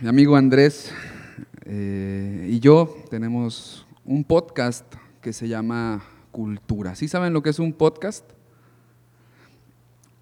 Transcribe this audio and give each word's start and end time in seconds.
mi 0.00 0.08
amigo 0.08 0.36
Andrés 0.36 0.92
eh, 1.64 2.46
y 2.48 2.60
yo 2.60 2.94
tenemos 3.10 3.84
un 4.04 4.22
podcast 4.22 4.84
que 5.20 5.32
se 5.32 5.48
llama 5.48 6.04
Cultura. 6.30 6.94
¿Sí 6.94 7.08
saben 7.08 7.32
lo 7.32 7.42
que 7.42 7.50
es 7.50 7.58
un 7.58 7.72
podcast? 7.72 8.24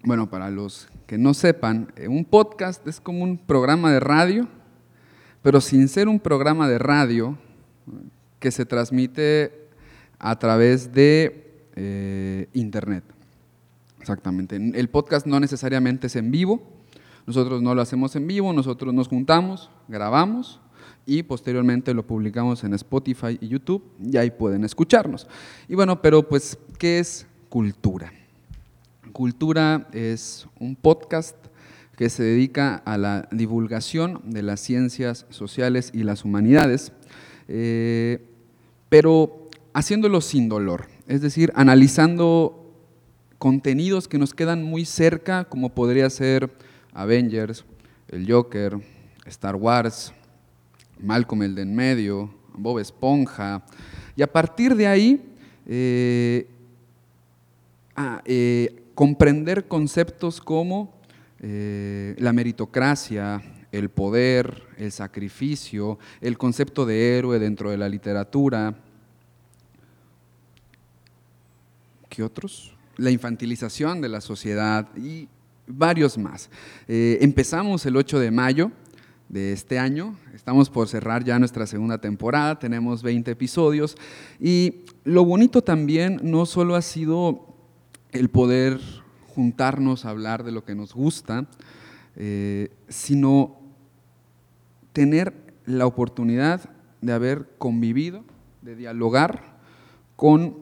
Bueno, 0.03 0.31
para 0.31 0.49
los 0.49 0.89
que 1.05 1.19
no 1.19 1.35
sepan, 1.35 1.93
eh, 1.95 2.07
un 2.07 2.25
podcast 2.25 2.87
es 2.87 2.99
como 2.99 3.23
un 3.23 3.37
programa 3.37 3.91
de 3.91 3.99
radio, 3.99 4.47
pero 5.43 5.61
sin 5.61 5.87
ser 5.89 6.07
un 6.07 6.19
programa 6.19 6.67
de 6.67 6.79
radio 6.79 7.37
que 8.39 8.49
se 8.49 8.65
transmite 8.65 9.69
a 10.17 10.39
través 10.39 10.91
de 10.91 11.61
eh, 11.75 12.47
Internet. 12.53 13.03
Exactamente. 13.99 14.55
El 14.55 14.89
podcast 14.89 15.27
no 15.27 15.39
necesariamente 15.39 16.07
es 16.07 16.15
en 16.15 16.31
vivo, 16.31 16.76
nosotros 17.27 17.61
no 17.61 17.75
lo 17.75 17.81
hacemos 17.81 18.15
en 18.15 18.25
vivo, 18.25 18.53
nosotros 18.53 18.93
nos 18.93 19.09
juntamos, 19.09 19.69
grabamos 19.89 20.61
y 21.05 21.23
posteriormente 21.23 21.93
lo 21.93 22.07
publicamos 22.07 22.63
en 22.63 22.73
Spotify 22.73 23.37
y 23.41 23.49
YouTube 23.49 23.83
y 24.01 24.15
ahí 24.15 24.31
pueden 24.31 24.63
escucharnos. 24.63 25.27
Y 25.67 25.75
bueno, 25.75 26.01
pero 26.01 26.27
pues, 26.27 26.57
¿qué 26.79 26.99
es 26.99 27.27
cultura? 27.49 28.13
Cultura 29.11 29.87
es 29.91 30.47
un 30.59 30.75
podcast 30.75 31.35
que 31.97 32.09
se 32.09 32.23
dedica 32.23 32.75
a 32.75 32.97
la 32.97 33.27
divulgación 33.31 34.21
de 34.23 34.43
las 34.43 34.61
ciencias 34.61 35.25
sociales 35.29 35.91
y 35.93 36.03
las 36.03 36.23
humanidades, 36.23 36.93
eh, 37.49 38.25
pero 38.87 39.49
haciéndolo 39.73 40.21
sin 40.21 40.47
dolor, 40.47 40.85
es 41.07 41.21
decir, 41.21 41.51
analizando 41.55 42.73
contenidos 43.37 44.07
que 44.07 44.17
nos 44.17 44.33
quedan 44.33 44.63
muy 44.63 44.85
cerca, 44.85 45.45
como 45.45 45.69
podría 45.69 46.09
ser 46.09 46.51
Avengers, 46.97 47.63
el 48.07 48.29
Joker, 48.29 48.79
Star 49.25 49.55
Wars, 49.55 50.11
Malcolm 50.99 51.43
el 51.43 51.53
de 51.53 51.61
en 51.61 51.75
medio, 51.75 52.33
Bob 52.55 52.79
Esponja, 52.79 53.63
y 54.15 54.23
a 54.23 54.31
partir 54.31 54.75
de 54.75 54.87
ahí 54.87 55.21
eh, 55.67 56.49
eh, 58.25 58.83
comprender 58.95 59.67
conceptos 59.67 60.41
como 60.41 60.99
eh, 61.39 62.15
la 62.17 62.33
meritocracia, 62.33 63.43
el 63.71 63.89
poder, 63.89 64.63
el 64.77 64.91
sacrificio, 64.91 65.99
el 66.19 66.35
concepto 66.35 66.83
de 66.87 67.19
héroe 67.19 67.37
dentro 67.37 67.69
de 67.69 67.77
la 67.77 67.87
literatura. 67.87 68.75
¿Qué 72.09 72.23
otros? 72.23 72.75
La 72.95 73.11
infantilización 73.11 74.01
de 74.01 74.09
la 74.09 74.21
sociedad 74.21 74.87
y 74.97 75.27
varios 75.67 76.17
más. 76.17 76.49
Eh, 76.87 77.17
empezamos 77.21 77.85
el 77.85 77.95
8 77.95 78.19
de 78.19 78.31
mayo 78.31 78.71
de 79.29 79.51
este 79.51 79.77
año, 79.77 80.15
estamos 80.33 80.69
por 80.69 80.87
cerrar 80.87 81.23
ya 81.23 81.37
nuestra 81.37 81.67
segunda 81.67 81.99
temporada, 81.99 82.57
tenemos 82.57 83.03
20 83.03 83.31
episodios. 83.31 83.97
Y 84.39 84.85
lo 85.03 85.25
bonito 85.25 85.61
también 85.61 86.19
no 86.23 86.45
solo 86.45 86.75
ha 86.75 86.81
sido 86.81 87.53
el 88.11 88.29
poder 88.29 88.79
juntarnos 89.35 90.05
a 90.05 90.09
hablar 90.09 90.43
de 90.43 90.51
lo 90.51 90.63
que 90.63 90.75
nos 90.75 90.93
gusta, 90.93 91.47
eh, 92.15 92.71
sino 92.87 93.59
tener 94.93 95.33
la 95.65 95.85
oportunidad 95.85 96.69
de 97.01 97.13
haber 97.13 97.49
convivido, 97.57 98.23
de 98.61 98.75
dialogar 98.75 99.57
con 100.15 100.55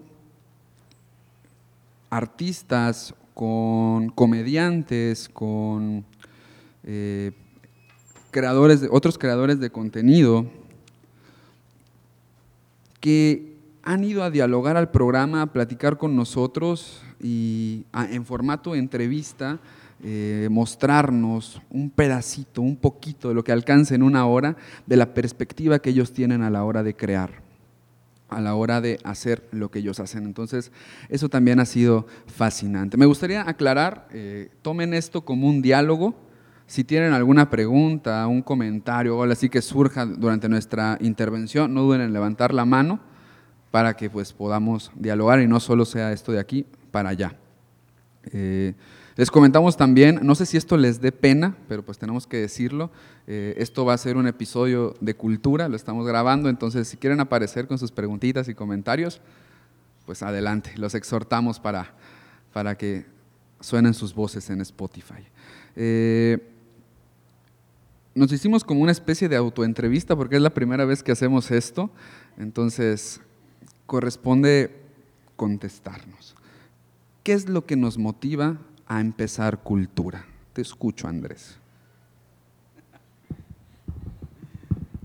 artistas 2.10 3.14
con 3.36 4.10
comediantes, 4.10 5.30
con 5.30 6.06
eh, 6.86 7.34
creadores 8.32 8.82
de, 8.82 8.88
otros 8.90 9.18
creadores 9.18 9.60
de 9.60 9.70
contenido 9.70 10.48
que 13.02 13.58
han 13.84 14.06
ido 14.06 14.24
a 14.24 14.32
dialogar 14.32 14.78
al 14.78 14.90
programa, 14.90 15.42
a 15.42 15.48
platicar 15.48 15.98
con 15.98 16.16
nosotros 16.16 17.04
y 17.22 17.86
en 17.94 18.26
formato 18.26 18.72
de 18.72 18.80
entrevista 18.80 19.60
eh, 20.02 20.48
mostrarnos 20.50 21.62
un 21.70 21.90
pedacito, 21.90 22.62
un 22.62 22.78
poquito 22.78 23.28
de 23.28 23.36
lo 23.36 23.44
que 23.44 23.52
alcanza 23.52 23.96
en 23.96 24.04
una 24.04 24.26
hora 24.26 24.56
de 24.88 24.96
la 24.96 25.14
perspectiva 25.14 25.80
que 25.80 25.90
ellos 25.90 26.14
tienen 26.14 26.42
a 26.42 26.50
la 26.50 26.64
hora 26.64 26.84
de 26.84 26.96
crear 26.96 27.45
a 28.30 28.42
la 28.42 28.56
hora 28.56 28.82
de 28.82 29.00
hacer 29.04 29.48
lo 29.52 29.70
que 29.70 29.80
ellos 29.80 30.00
hacen. 30.00 30.26
Entonces, 30.26 30.72
eso 31.10 31.30
también 31.30 31.60
ha 31.60 31.66
sido 31.66 32.08
fascinante. 32.28 32.98
Me 32.98 33.06
gustaría 33.06 33.48
aclarar, 33.48 34.08
eh, 34.12 34.50
tomen 34.62 34.94
esto 34.94 35.24
como 35.24 35.48
un 35.48 35.62
diálogo. 35.62 36.16
Si 36.68 36.84
tienen 36.84 37.14
alguna 37.14 37.50
pregunta, 37.50 38.26
un 38.28 38.42
comentario 38.42 39.18
o 39.18 39.22
algo 39.22 39.34
así 39.34 39.50
que 39.50 39.62
surja 39.62 40.06
durante 40.06 40.50
nuestra 40.50 40.98
intervención, 41.00 41.74
no 41.74 41.84
duden 41.84 42.02
en 42.02 42.14
levantar 42.14 42.54
la 42.54 42.66
mano 42.66 43.00
para 43.70 43.96
que 43.96 44.10
pues, 44.10 44.34
podamos 44.34 44.92
dialogar 44.96 45.42
y 45.42 45.48
no 45.48 45.60
solo 45.60 45.86
sea 45.86 46.12
esto 46.12 46.32
de 46.32 46.40
aquí 46.40 46.66
para 46.92 47.10
allá. 47.10 47.36
Eh, 48.32 48.74
les 49.18 49.32
comentamos 49.32 49.78
también, 49.78 50.20
no 50.24 50.36
sé 50.36 50.46
si 50.46 50.58
esto 50.58 50.76
les 50.76 51.00
dé 51.00 51.14
pena, 51.14 51.56
pero 51.70 51.84
pues 51.84 51.98
tenemos 51.98 52.28
que 52.28 52.38
decirlo, 52.38 52.92
eh, 53.28 53.56
esto 53.58 53.86
va 53.86 53.94
a 53.94 53.98
ser 53.98 54.18
un 54.18 54.28
episodio 54.28 54.94
de 55.00 55.16
cultura, 55.16 55.70
lo 55.70 55.78
estamos 55.78 56.06
grabando, 56.06 56.50
entonces 56.50 56.90
si 56.90 56.98
quieren 56.98 57.22
aparecer 57.22 57.66
con 57.66 57.78
sus 57.78 57.92
preguntitas 57.92 58.50
y 58.50 58.56
comentarios, 58.56 59.22
pues 60.06 60.22
adelante, 60.22 60.74
los 60.76 60.96
exhortamos 60.96 61.62
para, 61.62 61.94
para 62.52 62.78
que 62.78 63.06
suenen 63.62 63.94
sus 63.94 64.14
voces 64.14 64.50
en 64.50 64.60
Spotify. 64.60 65.24
Eh, 65.78 66.52
nos 68.14 68.34
hicimos 68.34 68.66
como 68.66 68.82
una 68.82 68.92
especie 68.92 69.30
de 69.30 69.38
autoentrevista 69.38 70.16
porque 70.16 70.36
es 70.36 70.42
la 70.42 70.54
primera 70.54 70.84
vez 70.84 71.04
que 71.04 71.14
hacemos 71.14 71.52
esto, 71.52 71.90
entonces 72.38 73.22
corresponde 73.86 74.76
contestarnos. 75.38 76.36
¿Qué 77.24 77.32
es 77.32 77.48
lo 77.48 77.66
que 77.66 77.78
nos 77.78 77.98
motiva 77.98 78.58
a 78.88 79.02
empezar 79.02 79.60
cultura. 79.64 80.26
Te 80.54 80.62
escucho, 80.62 81.08
Andrés. 81.08 81.58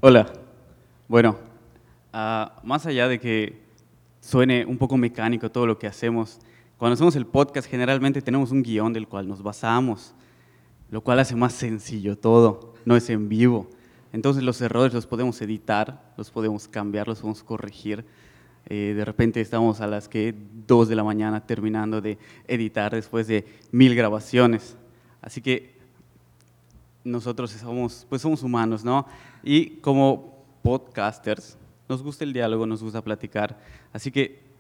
Hola. 0.00 0.32
Bueno, 1.08 1.36
ah, 2.12 2.60
más 2.62 2.86
allá 2.86 3.08
de 3.08 3.18
que 3.18 3.60
suene 4.20 4.64
un 4.64 4.78
poco 4.78 4.96
mecánico 4.96 5.50
todo 5.50 5.66
lo 5.66 5.76
que 5.76 5.88
hacemos, 5.88 6.38
cuando 6.78 6.94
hacemos 6.94 7.16
el 7.16 7.26
podcast 7.26 7.68
generalmente 7.68 8.22
tenemos 8.22 8.52
un 8.52 8.62
guion 8.62 8.92
del 8.92 9.08
cual 9.08 9.26
nos 9.26 9.42
basamos, 9.42 10.14
lo 10.88 11.00
cual 11.00 11.18
hace 11.18 11.34
más 11.34 11.52
sencillo 11.52 12.16
todo, 12.16 12.74
no 12.84 12.94
es 12.97 13.10
en 13.10 13.28
vivo. 13.28 13.68
Entonces 14.12 14.44
los 14.44 14.60
errores 14.60 14.94
los 14.94 15.06
podemos 15.06 15.42
editar, 15.42 16.12
los 16.16 16.30
podemos 16.30 16.68
cambiar, 16.68 17.08
los 17.08 17.18
podemos 17.18 17.42
corregir 17.42 18.04
eh, 18.70 18.94
de 18.97 19.04
repente 19.04 19.41
estamos 19.41 19.81
a 19.82 19.86
las 19.86 20.08
que 20.08 20.34
2 20.66 20.88
de 20.88 20.94
la 20.94 21.04
mañana 21.04 21.44
terminando 21.44 22.00
de 22.00 22.16
editar 22.48 22.94
después 22.94 23.26
de 23.26 23.44
mil 23.72 23.94
grabaciones. 23.94 24.76
Así 25.20 25.42
que 25.42 25.78
nosotros 27.04 27.50
somos, 27.50 28.06
pues 28.09 28.22
somos 28.22 28.42
humanos, 28.42 28.84
¿no? 28.84 29.06
Y 29.42 29.76
como 29.80 30.47
podcasters, 30.62 31.59
nos 31.88 32.03
gusta 32.03 32.25
el 32.25 32.32
diálogo, 32.32 32.66
nos 32.66 32.82
gusta 32.82 33.03
platicar. 33.03 33.59
Así 33.92 34.10
que 34.10 34.50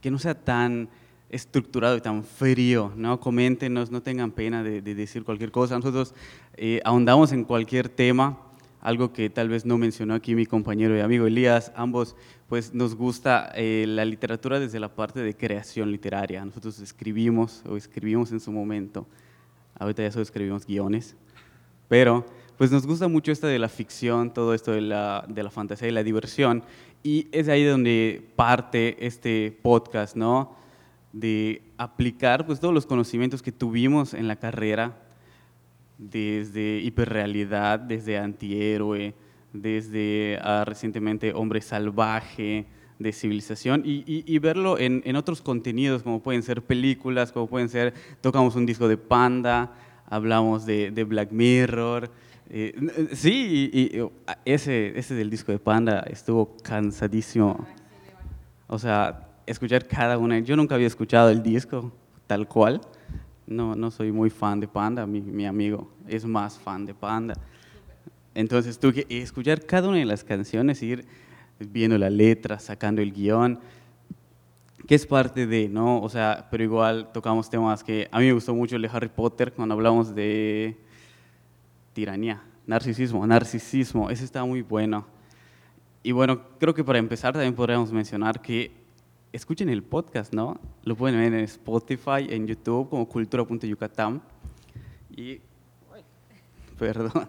que 0.00 0.10
no 0.10 0.18
sea 0.18 0.34
tan 0.34 0.88
estructurado 1.30 1.96
y 1.96 2.00
tan 2.00 2.24
frío, 2.24 2.92
¿no? 2.96 3.20
Coméntenos, 3.20 3.90
no 3.90 4.02
tengan 4.02 4.30
pena 4.30 4.62
de, 4.62 4.80
decir 4.80 5.24
cualquier 5.24 5.50
cosa. 5.50 5.76
Nosotros 5.76 6.14
eh, 6.56 6.80
ahondamos 6.84 7.32
en 7.32 7.44
cualquier 7.44 7.88
tema, 7.88 8.38
algo 8.80 9.12
que 9.12 9.30
tal 9.30 9.48
vez 9.48 9.64
no 9.64 9.78
mencionó 9.78 10.14
aquí 10.14 10.34
mi 10.34 10.46
compañero 10.46 10.96
y 10.96 11.00
amigo 11.00 11.26
Elías, 11.26 11.72
ambos 11.74 12.16
pues 12.48 12.72
nos 12.72 12.94
gusta 12.94 13.52
eh, 13.54 13.84
la 13.86 14.04
literatura 14.04 14.58
desde 14.58 14.80
la 14.80 14.94
parte 14.94 15.20
de 15.20 15.36
creación 15.36 15.90
literaria. 15.90 16.44
Nosotros 16.44 16.78
escribimos 16.80 17.62
o 17.68 17.76
escribimos 17.76 18.32
en 18.32 18.40
su 18.40 18.52
momento, 18.52 19.06
ahorita 19.78 20.02
ya 20.02 20.12
solo 20.12 20.22
escribimos 20.22 20.66
guiones, 20.66 21.16
pero 21.88 22.24
pues 22.56 22.72
nos 22.72 22.86
gusta 22.86 23.06
mucho 23.06 23.30
esto 23.30 23.46
de 23.46 23.58
la 23.58 23.68
ficción, 23.68 24.32
todo 24.32 24.52
esto 24.54 24.72
de 24.72 24.80
la, 24.80 25.24
de 25.28 25.42
la 25.42 25.50
fantasía 25.50 25.88
y 25.88 25.92
la 25.92 26.02
diversión, 26.02 26.64
y 27.02 27.28
es 27.30 27.48
ahí 27.48 27.64
donde 27.64 28.30
parte 28.34 29.06
este 29.06 29.56
podcast, 29.62 30.16
¿no? 30.16 30.56
De 31.12 31.62
aplicar 31.76 32.46
pues 32.46 32.58
todos 32.58 32.74
los 32.74 32.86
conocimientos 32.86 33.42
que 33.42 33.52
tuvimos 33.52 34.12
en 34.14 34.26
la 34.26 34.36
carrera, 34.36 34.96
desde 35.98 36.78
hiperrealidad, 36.78 37.80
desde 37.80 38.18
antihéroe, 38.18 39.14
desde 39.52 40.38
ah, 40.40 40.64
recientemente 40.64 41.32
Hombre 41.34 41.60
Salvaje, 41.60 42.66
de 42.98 43.12
civilización, 43.12 43.82
y, 43.84 44.38
verlo 44.40 44.76
en, 44.76 45.14
otros 45.14 45.40
contenidos, 45.40 46.02
como 46.02 46.20
pueden 46.20 46.42
ser 46.42 46.62
películas, 46.62 47.30
como 47.30 47.46
pueden 47.46 47.68
ser, 47.68 47.94
tocamos 48.20 48.56
un 48.56 48.66
disco 48.66 48.88
de 48.88 48.96
Panda, 48.96 49.72
hablamos 50.06 50.66
de, 50.66 51.04
Black 51.08 51.30
Mirror. 51.30 52.10
Eh, 52.50 53.08
sí, 53.12 53.70
y, 53.72 54.00
ah, 54.26 54.38
ese, 54.44 54.98
ese 54.98 55.14
del 55.14 55.30
disco 55.30 55.52
de 55.52 55.60
Panda 55.60 56.00
estuvo 56.10 56.56
cansadísimo. 56.62 57.66
O 58.66 58.78
sea, 58.78 59.28
escuchar 59.46 59.86
cada 59.86 60.18
una. 60.18 60.40
Yo 60.40 60.56
nunca 60.56 60.74
había 60.74 60.86
escuchado 60.86 61.30
el 61.30 61.42
disco 61.42 61.92
tal 62.26 62.48
cual. 62.48 62.80
No, 63.48 63.74
no 63.74 63.90
soy 63.90 64.12
muy 64.12 64.30
fan 64.30 64.60
de 64.60 64.68
Panda. 64.68 65.06
Mi, 65.06 65.20
mi 65.20 65.46
amigo 65.46 65.90
es 66.06 66.24
más 66.24 66.58
fan 66.58 66.84
de 66.84 66.94
Panda. 66.94 67.34
Entonces 68.34 68.78
tuve 68.78 69.04
que 69.04 69.22
escuchar 69.22 69.64
cada 69.64 69.88
una 69.88 69.98
de 69.98 70.04
las 70.04 70.22
canciones, 70.22 70.82
ir 70.82 71.06
viendo 71.58 71.98
la 71.98 72.10
letra, 72.10 72.58
sacando 72.58 73.02
el 73.02 73.12
guion, 73.12 73.58
que 74.86 74.94
es 74.94 75.06
parte 75.06 75.46
de, 75.46 75.68
¿no? 75.68 76.00
O 76.00 76.08
sea, 76.08 76.46
pero 76.50 76.62
igual 76.62 77.10
tocamos 77.12 77.50
temas 77.50 77.82
que 77.82 78.08
a 78.12 78.18
mí 78.20 78.26
me 78.26 78.32
gustó 78.32 78.54
mucho 78.54 78.76
el 78.76 78.82
de 78.82 78.88
Harry 78.88 79.08
Potter 79.08 79.52
cuando 79.52 79.74
hablamos 79.74 80.14
de 80.14 80.76
tiranía, 81.92 82.42
narcisismo, 82.66 83.26
narcisismo, 83.26 84.08
ese 84.08 84.24
está 84.24 84.44
muy 84.44 84.62
bueno. 84.62 85.06
Y 86.02 86.12
bueno, 86.12 86.40
creo 86.58 86.72
que 86.72 86.84
para 86.84 86.98
empezar 86.98 87.32
también 87.32 87.54
podríamos 87.54 87.92
mencionar 87.92 88.40
que 88.40 88.70
escuchen 89.32 89.68
el 89.68 89.82
podcast, 89.82 90.32
¿no? 90.32 90.60
Lo 90.84 90.96
pueden 90.96 91.18
ver 91.18 91.32
en 91.34 91.44
Spotify, 91.44 92.26
en 92.28 92.46
YouTube 92.46 92.88
como 92.88 93.08
cultura.yucatán. 93.08 94.22
Y, 95.16 95.40
perdón, 96.78 97.28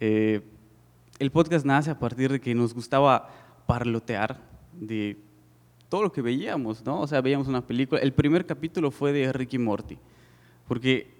eh, 0.00 0.42
el 1.18 1.30
podcast 1.30 1.64
nace 1.64 1.90
a 1.90 1.98
partir 1.98 2.30
de 2.32 2.40
que 2.40 2.54
nos 2.54 2.74
gustaba 2.74 3.30
parlotear 3.66 4.40
de 4.72 5.16
todo 5.88 6.02
lo 6.02 6.12
que 6.12 6.22
veíamos, 6.22 6.84
¿no? 6.84 7.00
O 7.00 7.06
sea, 7.06 7.20
veíamos 7.20 7.48
una 7.48 7.66
película. 7.66 8.00
El 8.00 8.12
primer 8.12 8.44
capítulo 8.44 8.90
fue 8.90 9.12
de 9.12 9.32
Ricky 9.32 9.58
Morty, 9.58 9.98
porque 10.68 11.14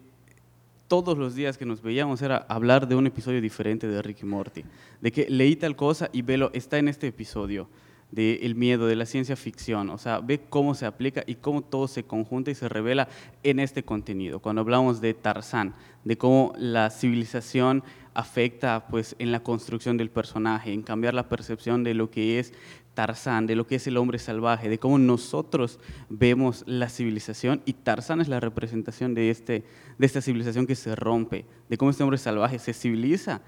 todos 0.89 1.17
los 1.17 1.35
días 1.35 1.57
que 1.57 1.65
nos 1.65 1.83
veíamos 1.83 2.23
era 2.23 2.39
hablar 2.49 2.87
de 2.87 2.95
un 2.95 3.07
episodio 3.07 3.41
diferente 3.41 3.89
de 3.89 4.03
Ricky 4.03 4.27
Morty, 4.27 4.65
de 5.01 5.13
que 5.13 5.29
leí 5.29 5.57
tal 5.57 5.77
cosa 5.77 6.11
y 6.13 6.23
velo, 6.23 6.51
está 6.53 6.79
en 6.79 6.89
este 6.89 7.07
episodio 7.07 7.69
del 8.11 8.39
el 8.43 8.55
miedo, 8.55 8.87
de 8.87 8.97
la 8.97 9.07
ciencia 9.07 9.37
ficción, 9.37 9.91
o 9.91 9.99
sea, 9.99 10.21
ve 10.21 10.41
cómo 10.49 10.75
se 10.75 10.87
aplica 10.87 11.25
y 11.27 11.37
cómo 11.37 11.63
todo 11.63 11.89
se 11.89 12.05
conjunta 12.05 12.51
y 12.51 12.55
se 12.55 12.69
revela 12.69 13.09
en 13.43 13.59
este 13.59 13.83
contenido. 13.83 14.41
Cuando 14.41 14.61
hablamos 14.61 15.01
de 15.01 15.15
Tarzán, 15.15 15.75
de 16.05 16.17
cómo 16.17 16.53
la 16.57 16.91
civilización 16.91 17.83
afecta 18.15 18.87
pues 18.89 19.15
en 19.19 19.31
la 19.31 19.41
construcción 19.41 19.97
del 19.97 20.11
personaje, 20.11 20.73
en 20.73 20.83
cambiar 20.83 21.15
la 21.15 21.29
percepción 21.29 21.85
de 21.85 21.95
lo 21.95 22.11
que 22.11 22.39
es 22.39 22.55
Tarzán, 22.95 23.47
de 23.47 23.55
lo 23.55 23.67
que 23.67 23.75
es 23.75 23.87
el 23.87 23.99
hombre 23.99 24.19
salvaje, 24.19 24.71
de 24.71 24.79
cómo 24.79 24.99
nosotros 24.99 25.79
vemos 26.09 26.65
la 26.67 26.89
civilización 26.89 27.61
y 27.67 27.75
Tarzán 27.75 28.23
es 28.23 28.29
la 28.29 28.41
representación 28.41 29.15
de, 29.15 29.31
este, 29.31 29.65
de 29.99 30.07
esta 30.07 30.23
civilización 30.23 30.67
que 30.67 30.75
se 30.75 30.97
rompe, 30.97 31.45
de 31.69 31.77
cómo 31.77 31.91
este 31.91 32.03
hombre 32.03 32.17
salvaje 32.17 32.59
se 32.59 32.73
civiliza, 32.73 33.43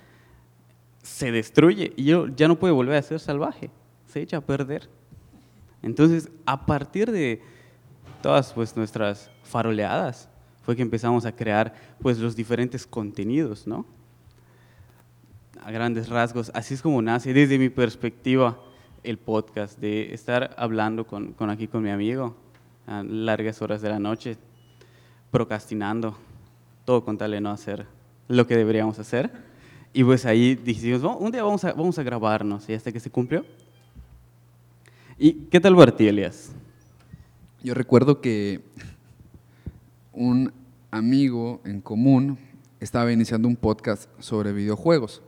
se 1.03 1.33
destruye 1.33 1.95
y 1.97 2.13
ya 2.37 2.47
no 2.47 2.59
puede 2.59 2.75
volver 2.75 2.97
a 2.97 3.03
ser 3.03 3.21
salvaje, 3.21 3.71
se 4.19 4.23
echa 4.25 4.39
a 4.39 4.41
perder. 4.41 4.89
Entonces, 5.81 6.29
a 6.45 6.67
partir 6.67 7.11
de 7.13 7.41
todas 8.21 8.53
pues, 8.53 8.77
nuestras 8.77 9.31
faroleadas, 9.45 10.29
fue 10.63 10.75
que 10.75 10.83
empezamos 10.83 11.25
a 11.25 11.33
crear 11.33 11.73
pues, 12.01 12.19
los 12.19 12.35
diferentes 12.35 12.85
contenidos, 12.85 13.67
¿no? 13.67 13.87
A 15.63 15.71
grandes 15.71 16.09
rasgos, 16.09 16.51
así 16.53 16.75
es 16.75 16.83
como 16.83 17.01
nace 17.01 17.33
desde 17.33 17.59
mi 17.59 17.69
perspectiva 17.69 18.59
el 19.05 19.19
podcast, 19.19 19.79
de 19.79 20.13
estar 20.13 20.55
hablando 20.59 21.07
con, 21.07 21.33
con, 21.33 21.49
aquí 21.49 21.69
con 21.69 21.83
mi 21.83 21.91
amigo 21.91 22.37
a 22.87 23.05
largas 23.05 23.63
horas 23.63 23.81
de 23.81 23.89
la 23.89 24.01
noche, 24.01 24.37
procrastinando, 25.31 26.17
todo 26.85 27.05
con 27.05 27.17
tal 27.17 27.31
de 27.31 27.41
no 27.41 27.51
hacer 27.51 27.87
lo 28.27 28.47
que 28.47 28.57
deberíamos 28.57 28.99
hacer. 28.99 29.31
Y 29.93 30.03
pues 30.03 30.27
ahí 30.27 30.57
dijimos, 30.57 31.03
un 31.21 31.31
día 31.31 31.45
vamos 31.45 31.65
a, 31.65 31.73
vamos 31.73 31.99
a 31.99 32.03
grabarnos, 32.03 32.69
y 32.69 32.75
hasta 32.75 32.91
que 32.91 32.99
se 32.99 33.11
cumplió. 33.11 33.45
¿Y 35.21 35.33
qué 35.51 35.59
tal 35.59 35.75
Bartí, 35.75 36.07
Elias? 36.07 36.53
Yo 37.65 37.75
recuerdo 37.75 38.21
que 38.21 38.61
un 40.13 40.53
amigo 40.93 41.61
en 41.65 41.81
común 41.81 42.39
estaba 42.79 43.11
iniciando 43.11 43.49
un 43.49 43.57
podcast 43.57 44.09
sobre 44.21 44.53
videojuegos. 44.53 45.21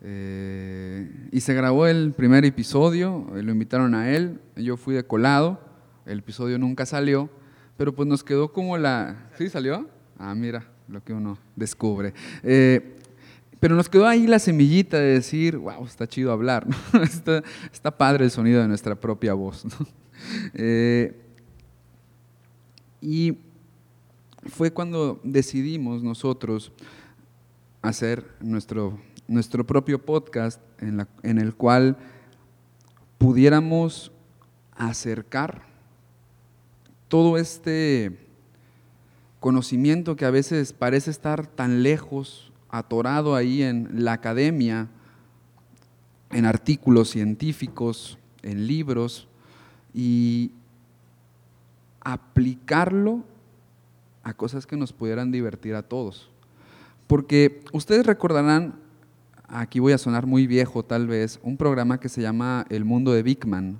Eh, 0.00 1.28
y 1.30 1.40
se 1.42 1.52
grabó 1.52 1.86
el 1.86 2.12
primer 2.12 2.46
episodio, 2.46 3.26
eh, 3.36 3.42
lo 3.42 3.52
invitaron 3.52 3.94
a 3.94 4.10
él, 4.10 4.40
yo 4.56 4.78
fui 4.78 4.94
de 4.94 5.04
colado, 5.04 5.60
el 6.06 6.20
episodio 6.20 6.58
nunca 6.58 6.86
salió, 6.86 7.28
pero 7.76 7.94
pues 7.94 8.08
nos 8.08 8.24
quedó 8.24 8.50
como 8.50 8.78
la... 8.78 9.28
¿Sí 9.36 9.50
salió? 9.50 9.90
Ah, 10.18 10.34
mira 10.34 10.66
lo 10.88 11.04
que 11.04 11.12
uno 11.12 11.36
descubre. 11.54 12.14
Eh, 12.42 12.96
pero 13.62 13.76
nos 13.76 13.88
quedó 13.88 14.08
ahí 14.08 14.26
la 14.26 14.40
semillita 14.40 14.98
de 14.98 15.12
decir, 15.14 15.56
wow, 15.56 15.86
está 15.86 16.08
chido 16.08 16.32
hablar, 16.32 16.66
está, 17.72 17.96
padre 17.96 18.24
el 18.24 18.32
sonido 18.32 18.60
de 18.60 18.66
nuestra 18.66 18.96
propia 18.96 19.34
voz. 19.34 19.64
y 23.00 23.38
fue 24.46 24.72
cuando 24.72 25.20
decidimos 25.22 26.02
nosotros 26.02 26.72
hacer 27.82 28.26
nuestro 28.40 28.98
nuestro 29.28 29.64
propio 29.64 30.04
podcast 30.04 30.60
en, 30.80 31.38
el 31.38 31.54
cual 31.54 31.96
pudiéramos 33.18 34.10
acercar 34.72 35.62
todo 37.06 37.38
este 37.38 38.26
conocimiento 39.38 40.16
que 40.16 40.24
a 40.24 40.30
veces 40.30 40.72
parece 40.72 41.12
estar 41.12 41.46
tan 41.46 41.84
lejos, 41.84 42.51
atorado 42.72 43.36
ahí 43.36 43.62
en 43.62 44.04
la 44.04 44.14
academia, 44.14 44.88
en 46.30 46.46
artículos 46.46 47.10
científicos, 47.10 48.18
en 48.42 48.66
libros, 48.66 49.28
y 49.94 50.50
aplicarlo 52.00 53.22
a 54.24 54.32
cosas 54.34 54.66
que 54.66 54.76
nos 54.76 54.92
pudieran 54.92 55.30
divertir 55.30 55.74
a 55.74 55.82
todos. 55.82 56.30
Porque 57.06 57.60
ustedes 57.72 58.06
recordarán 58.06 58.74
aquí 59.52 59.78
voy 59.78 59.92
a 59.92 59.98
sonar 59.98 60.26
muy 60.26 60.46
viejo 60.46 60.82
tal 60.82 61.06
vez, 61.06 61.38
un 61.42 61.56
programa 61.56 62.00
que 62.00 62.08
se 62.08 62.22
llama 62.22 62.64
El 62.70 62.84
Mundo 62.84 63.12
de 63.12 63.22
Big 63.22 63.46
Man. 63.46 63.78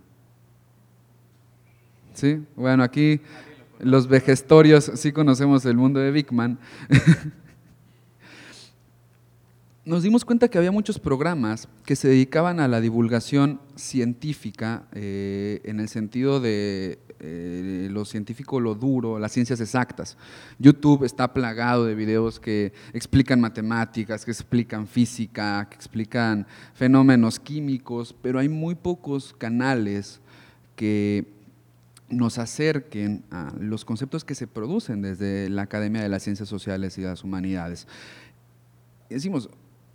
¿Sí? 2.13 2.45
Bueno, 2.57 2.83
aquí 2.83 3.21
los 3.81 4.07
vejestorios 4.07 4.93
sí 4.95 5.13
conocemos 5.13 5.65
el 5.65 5.77
mundo 5.77 5.99
de 5.99 6.11
Big 6.11 6.31
Man. 6.31 6.59
Nos 9.85 10.05
dimos 10.05 10.25
cuenta 10.25 10.47
que 10.47 10.59
había 10.59 10.71
muchos 10.71 11.01
programas 11.01 11.69
que 11.85 11.97
se 11.97 12.07
dedicaban 12.07 12.61
a 12.61 12.69
la 12.69 12.81
divulgación 12.81 13.61
científica 13.75 14.85
eh, 14.93 15.61
en 15.65 15.81
el 15.81 15.89
sentido 15.89 16.39
de 16.39 17.01
eh, 17.19 17.89
lo 17.91 18.05
científico, 18.05 18.61
lo 18.61 18.77
duro, 18.77 19.19
las 19.19 19.33
ciencias 19.33 19.61
exactas. 19.61 20.17
YouTube 20.61 21.03
está 21.03 21.35
plagado 21.35 21.85
de 21.85 21.97
videos 21.97 22.39
que 22.39 22.73
explican 22.93 23.41
matemáticas, 23.41 24.25
que 24.25 24.31
explican 24.31 24.87
física, 24.87 25.67
que 25.69 25.75
explican 25.75 26.47
fenómenos 26.75 27.41
químicos, 27.41 28.15
pero 28.23 28.39
hay 28.39 28.49
muy 28.49 28.77
pocos 28.77 29.35
canales 29.37 30.21
que 30.77 31.27
nos 32.09 32.39
acerquen 32.39 33.25
a 33.33 33.53
los 33.59 33.85
conceptos 33.85 34.25
que 34.25 34.37
se 34.37 34.47
producen 34.47 35.03
desde 35.03 35.49
la 35.49 35.63
Academia 35.63 36.03
de 36.03 36.09
las 36.09 36.23
Ciencias 36.23 36.49
Sociales 36.49 36.99
y 36.99 37.01
las 37.01 37.25
Humanidades. 37.25 37.89
decimos, 39.09 39.51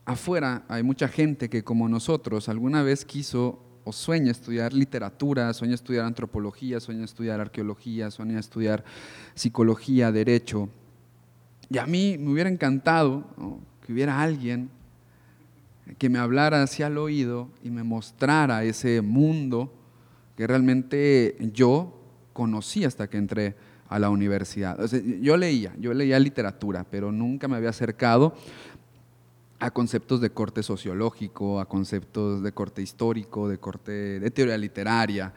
afuera 0.08 0.64
hay 0.70 0.84
mucha 0.84 1.10
gente 1.10 1.50
que 1.50 1.66
como 1.66 1.90
nosotros 1.90 2.48
alguna 2.48 2.82
vez 2.82 3.04
quiso 3.04 3.60
o 3.84 3.92
sueña 3.92 4.32
estudiar 4.32 4.74
literatura, 4.74 5.54
sueña 5.54 5.76
estudiar 5.76 6.06
antropología, 6.06 6.80
sueña 6.80 7.04
estudiar 7.04 7.42
arqueología, 7.42 8.10
sueña 8.10 8.40
estudiar 8.40 8.86
psicología, 9.36 10.12
derecho. 10.14 10.70
Y 11.70 11.78
a 11.78 11.86
mí 11.86 12.18
me 12.18 12.32
hubiera 12.32 12.50
encantado 12.50 13.26
que 13.86 13.92
hubiera 13.92 14.22
alguien 14.22 14.70
que 15.98 16.10
me 16.10 16.20
hablara 16.20 16.64
hacia 16.64 16.88
el 16.88 16.98
oído 16.98 17.50
y 17.62 17.70
me 17.70 17.84
mostrara 17.84 18.64
ese 18.64 19.02
mundo 19.02 19.74
que 20.38 20.48
realmente 20.48 21.38
yo 21.54 22.00
conocí 22.32 22.86
hasta 22.86 23.10
que 23.10 23.18
entré 23.18 23.56
a 23.90 24.00
la 24.00 24.10
universidad. 24.10 24.78
yo 25.22 25.38
leía, 25.38 25.74
yo 25.80 25.94
leía 25.94 26.20
literatura, 26.20 26.86
pero 26.90 27.12
nunca 27.12 27.48
me 27.48 27.58
había 27.58 27.70
acercado 27.70 28.36
a 29.60 29.72
conceptos 29.72 30.22
de 30.22 30.30
corte 30.30 30.62
sociológico, 30.62 31.60
a 31.60 31.66
conceptos 31.66 32.44
de 32.44 32.52
corte 32.52 32.82
histórico, 32.82 33.50
de 33.50 33.58
corte 33.58 34.20
de 34.20 34.32
teoría 34.32 34.58
literaria. 34.58 35.34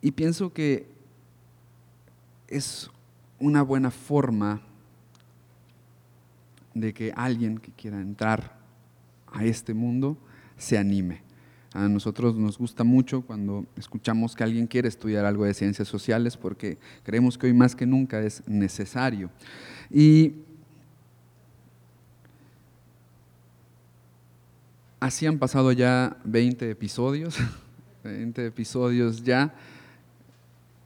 Y 0.00 0.12
pienso 0.12 0.52
que 0.52 0.86
es 2.48 2.90
una 3.40 3.62
buena 3.62 3.90
forma 3.90 4.62
de 6.74 6.92
que 6.92 7.12
alguien 7.16 7.58
que 7.58 7.72
quiera 7.72 8.00
entrar 8.00 8.56
a 9.26 9.44
este 9.44 9.74
mundo 9.74 10.16
se 10.56 10.78
anime. 10.78 11.22
A 11.72 11.88
nosotros 11.88 12.36
nos 12.36 12.56
gusta 12.56 12.84
mucho 12.84 13.22
cuando 13.22 13.66
escuchamos 13.76 14.34
que 14.34 14.44
alguien 14.44 14.66
quiere 14.66 14.88
estudiar 14.88 15.24
algo 15.24 15.44
de 15.44 15.52
ciencias 15.52 15.88
sociales 15.88 16.36
porque 16.36 16.78
creemos 17.02 17.36
que 17.36 17.48
hoy 17.48 17.52
más 17.52 17.74
que 17.74 17.86
nunca 17.86 18.20
es 18.20 18.42
necesario. 18.46 19.30
Y 19.90 20.45
Así 25.06 25.24
han 25.24 25.38
pasado 25.38 25.70
ya 25.70 26.16
20 26.24 26.68
episodios, 26.68 27.36
20 28.02 28.44
episodios 28.44 29.22
ya. 29.22 29.54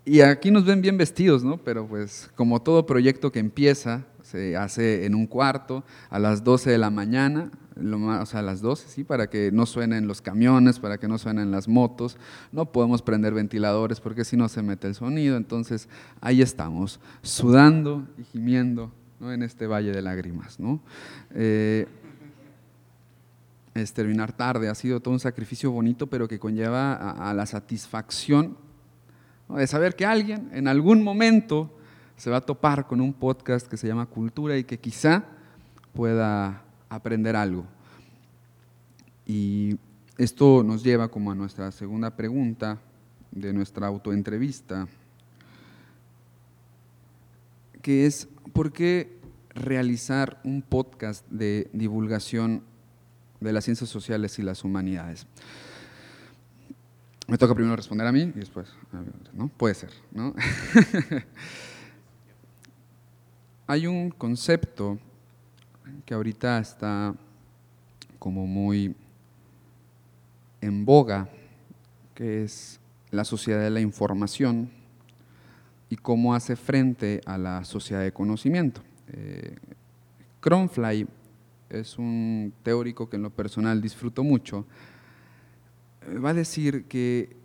Y 0.04 0.20
aquí 0.20 0.50
nos 0.50 0.66
ven 0.66 0.82
bien 0.82 0.98
vestidos, 0.98 1.42
¿no? 1.42 1.56
Pero 1.56 1.86
pues 1.86 2.30
como 2.34 2.60
todo 2.60 2.84
proyecto 2.84 3.32
que 3.32 3.38
empieza, 3.38 4.04
se 4.22 4.58
hace 4.58 5.06
en 5.06 5.14
un 5.14 5.26
cuarto, 5.26 5.84
a 6.10 6.18
las 6.18 6.44
12 6.44 6.68
de 6.68 6.76
la 6.76 6.90
mañana, 6.90 7.50
lo 7.76 7.98
más, 7.98 8.22
o 8.22 8.26
sea, 8.26 8.40
a 8.40 8.42
las 8.42 8.60
12, 8.60 8.88
¿sí? 8.90 9.04
Para 9.04 9.30
que 9.30 9.50
no 9.52 9.64
suenen 9.64 10.06
los 10.06 10.20
camiones, 10.20 10.80
para 10.80 10.98
que 10.98 11.08
no 11.08 11.16
suenen 11.16 11.50
las 11.50 11.66
motos. 11.66 12.18
No 12.52 12.72
podemos 12.72 13.00
prender 13.00 13.32
ventiladores 13.32 14.00
porque 14.00 14.26
si 14.26 14.36
no 14.36 14.50
se 14.50 14.60
mete 14.62 14.86
el 14.86 14.94
sonido. 14.94 15.38
Entonces, 15.38 15.88
ahí 16.20 16.42
estamos, 16.42 17.00
sudando 17.22 18.06
y 18.18 18.24
gimiendo 18.24 18.92
¿no? 19.18 19.32
en 19.32 19.42
este 19.42 19.66
valle 19.66 19.92
de 19.92 20.02
lágrimas, 20.02 20.60
¿no? 20.60 20.82
Eh, 21.34 21.86
es 23.74 23.92
terminar 23.92 24.32
tarde, 24.32 24.68
ha 24.68 24.74
sido 24.74 25.00
todo 25.00 25.14
un 25.14 25.20
sacrificio 25.20 25.70
bonito, 25.70 26.08
pero 26.08 26.26
que 26.26 26.38
conlleva 26.38 26.94
a, 26.94 27.32
la 27.34 27.46
satisfacción 27.46 28.56
de 29.48 29.66
saber 29.66 29.94
que 29.94 30.06
alguien 30.06 30.48
en 30.52 30.68
algún 30.68 31.02
momento 31.02 31.70
se 32.16 32.30
va 32.30 32.38
a 32.38 32.40
topar 32.40 32.86
con 32.86 33.00
un 33.00 33.12
podcast 33.12 33.66
que 33.66 33.76
se 33.76 33.86
llama 33.86 34.06
Cultura 34.06 34.56
y 34.56 34.64
que 34.64 34.78
quizá 34.78 35.24
pueda 35.92 36.62
aprender 36.88 37.36
algo. 37.36 37.64
Y 39.26 39.76
esto 40.18 40.62
nos 40.62 40.82
lleva 40.82 41.08
como 41.08 41.30
a 41.30 41.34
nuestra 41.34 41.70
segunda 41.70 42.16
pregunta 42.16 42.78
de 43.30 43.52
nuestra 43.52 43.86
autoentrevista, 43.86 44.88
que 47.80 48.06
es, 48.06 48.28
¿por 48.52 48.72
qué 48.72 49.20
realizar 49.54 50.40
un 50.44 50.62
podcast 50.62 51.26
de 51.30 51.70
divulgación 51.72 52.62
de 53.40 53.52
las 53.52 53.64
ciencias 53.64 53.90
sociales 53.90 54.38
y 54.38 54.42
las 54.42 54.64
humanidades? 54.64 55.26
Me 57.26 57.38
toca 57.38 57.54
primero 57.54 57.76
responder 57.76 58.06
a 58.06 58.12
mí 58.12 58.22
y 58.22 58.38
después, 58.38 58.68
¿no? 59.32 59.48
Puede 59.48 59.74
ser, 59.74 59.90
¿no? 60.12 60.34
Hay 63.68 63.86
un 63.86 64.10
concepto 64.10 64.98
que 66.04 66.14
ahorita 66.14 66.58
está 66.58 67.14
como 68.18 68.46
muy 68.46 68.96
en 70.60 70.84
boga, 70.84 71.28
que 72.14 72.42
es 72.42 72.80
la 73.10 73.24
sociedad 73.24 73.60
de 73.60 73.70
la 73.70 73.80
información 73.80 74.70
y 75.88 75.96
cómo 75.96 76.34
hace 76.34 76.56
frente 76.56 77.20
a 77.26 77.38
la 77.38 77.64
sociedad 77.64 78.02
de 78.02 78.12
conocimiento. 78.12 78.82
Eh, 79.08 79.56
Cronfly 80.40 81.06
es 81.70 81.98
un 81.98 82.52
teórico 82.62 83.08
que 83.08 83.16
en 83.16 83.22
lo 83.22 83.30
personal 83.30 83.80
disfruto 83.80 84.22
mucho. 84.24 84.66
Va 86.22 86.30
a 86.30 86.34
decir 86.34 86.84
que 86.84 87.36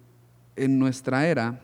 en 0.56 0.80
nuestra 0.80 1.28
era 1.28 1.62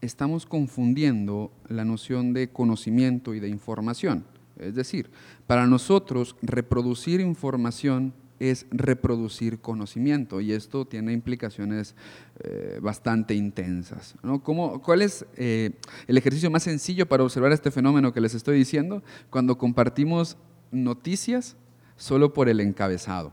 estamos 0.00 0.46
confundiendo 0.46 1.50
la 1.68 1.84
noción 1.84 2.32
de 2.32 2.48
conocimiento 2.48 3.34
y 3.34 3.40
de 3.40 3.48
información. 3.48 4.24
Es 4.58 4.74
decir, 4.74 5.10
para 5.46 5.66
nosotros 5.66 6.36
reproducir 6.42 7.20
información 7.20 8.14
es 8.38 8.66
reproducir 8.70 9.60
conocimiento 9.60 10.40
y 10.40 10.52
esto 10.52 10.84
tiene 10.84 11.12
implicaciones 11.12 11.94
eh, 12.40 12.78
bastante 12.82 13.34
intensas. 13.34 14.14
¿Cuál 14.42 15.02
es 15.02 15.24
eh, 15.36 15.70
el 16.06 16.18
ejercicio 16.18 16.50
más 16.50 16.62
sencillo 16.62 17.06
para 17.06 17.24
observar 17.24 17.52
este 17.52 17.70
fenómeno 17.70 18.12
que 18.12 18.20
les 18.20 18.34
estoy 18.34 18.58
diciendo? 18.58 19.02
Cuando 19.30 19.56
compartimos 19.56 20.36
noticias 20.84 21.56
solo 21.96 22.32
por 22.32 22.48
el 22.48 22.60
encabezado. 22.60 23.32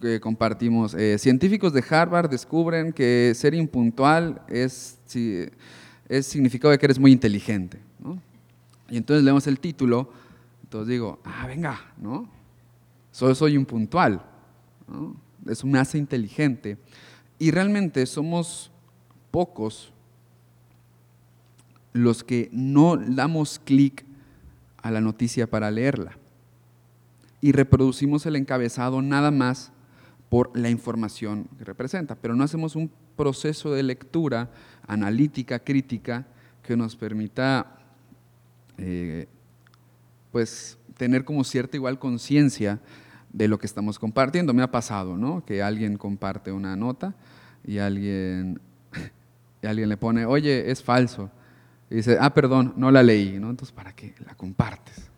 Que 0.00 0.18
compartimos, 0.20 0.94
eh, 0.94 1.18
científicos 1.18 1.72
de 1.72 1.84
Harvard 1.88 2.30
descubren 2.30 2.92
que 2.92 3.32
ser 3.34 3.54
impuntual 3.54 4.42
es, 4.48 4.98
es 6.08 6.26
significado 6.26 6.72
de 6.72 6.78
que 6.78 6.86
eres 6.86 6.98
muy 6.98 7.12
inteligente. 7.12 7.78
Y 8.88 8.96
entonces 8.96 9.24
leemos 9.24 9.46
el 9.46 9.60
título, 9.60 10.10
entonces 10.62 10.88
digo, 10.88 11.20
ah, 11.24 11.46
venga, 11.46 11.80
¿no? 11.96 12.28
Solo 13.12 13.34
soy 13.34 13.54
impuntual, 13.54 14.24
¿no? 14.88 15.14
Eso 15.46 15.66
me 15.66 15.78
hace 15.78 15.98
inteligente. 15.98 16.76
Y 17.38 17.50
realmente 17.50 18.04
somos 18.06 18.70
pocos 19.30 19.92
los 21.92 22.22
que 22.22 22.48
no 22.52 22.96
damos 22.96 23.58
clic 23.58 24.04
a 24.82 24.90
la 24.90 25.00
noticia 25.00 25.48
para 25.48 25.70
leerla. 25.70 26.16
Y 27.40 27.52
reproducimos 27.52 28.26
el 28.26 28.36
encabezado 28.36 29.02
nada 29.02 29.30
más 29.30 29.72
por 30.28 30.56
la 30.56 30.70
información 30.70 31.48
que 31.58 31.64
representa, 31.64 32.14
pero 32.14 32.36
no 32.36 32.44
hacemos 32.44 32.76
un 32.76 32.90
proceso 33.16 33.72
de 33.72 33.82
lectura 33.82 34.50
analítica, 34.86 35.58
crítica, 35.58 36.26
que 36.62 36.76
nos 36.76 36.94
permita 36.94 37.78
eh, 38.78 39.26
pues 40.30 40.78
tener 40.96 41.24
como 41.24 41.42
cierta 41.44 41.76
igual 41.76 41.98
conciencia 41.98 42.80
de 43.32 43.48
lo 43.48 43.58
que 43.58 43.66
estamos 43.66 43.98
compartiendo. 43.98 44.54
Me 44.54 44.62
ha 44.62 44.70
pasado, 44.70 45.16
¿no? 45.16 45.44
Que 45.44 45.62
alguien 45.62 45.96
comparte 45.96 46.52
una 46.52 46.76
nota 46.76 47.14
y 47.64 47.78
alguien, 47.78 48.60
y 49.62 49.66
alguien 49.66 49.88
le 49.88 49.96
pone, 49.96 50.26
oye, 50.26 50.70
es 50.70 50.82
falso. 50.82 51.30
Y 51.90 51.96
dice, 51.96 52.16
ah, 52.20 52.32
perdón, 52.32 52.72
no 52.76 52.90
la 52.90 53.02
leí, 53.02 53.38
¿no? 53.38 53.50
Entonces, 53.50 53.74
¿para 53.74 53.92
qué 53.94 54.14
la 54.24 54.34
compartes? 54.36 55.10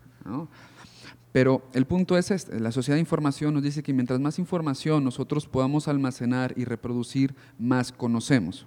Pero 1.33 1.63
el 1.75 1.87
punto 1.87 2.17
es 2.17 2.31
este, 2.31 2.59
la 2.61 2.73
sociedad 2.73 2.97
de 2.97 3.01
información 3.01 3.55
nos 3.55 3.63
dice 3.63 3.83
que 3.83 3.93
mientras 3.93 4.21
más 4.21 4.39
información 4.39 5.05
nosotros 5.05 5.47
podamos 5.47 5.89
almacenar 5.89 6.55
y 6.57 6.65
reproducir, 6.65 7.35
más 7.59 7.93
conocemos. 7.93 8.67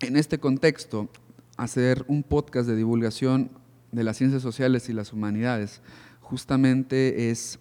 En 0.00 0.16
este 0.16 0.38
contexto, 0.38 1.08
hacer 1.56 2.04
un 2.08 2.22
podcast 2.22 2.68
de 2.68 2.76
divulgación 2.76 3.50
de 3.92 4.04
las 4.04 4.18
ciencias 4.18 4.42
sociales 4.42 4.88
y 4.88 4.92
las 4.92 5.12
humanidades 5.12 5.80
justamente 6.20 7.30
es 7.30 7.58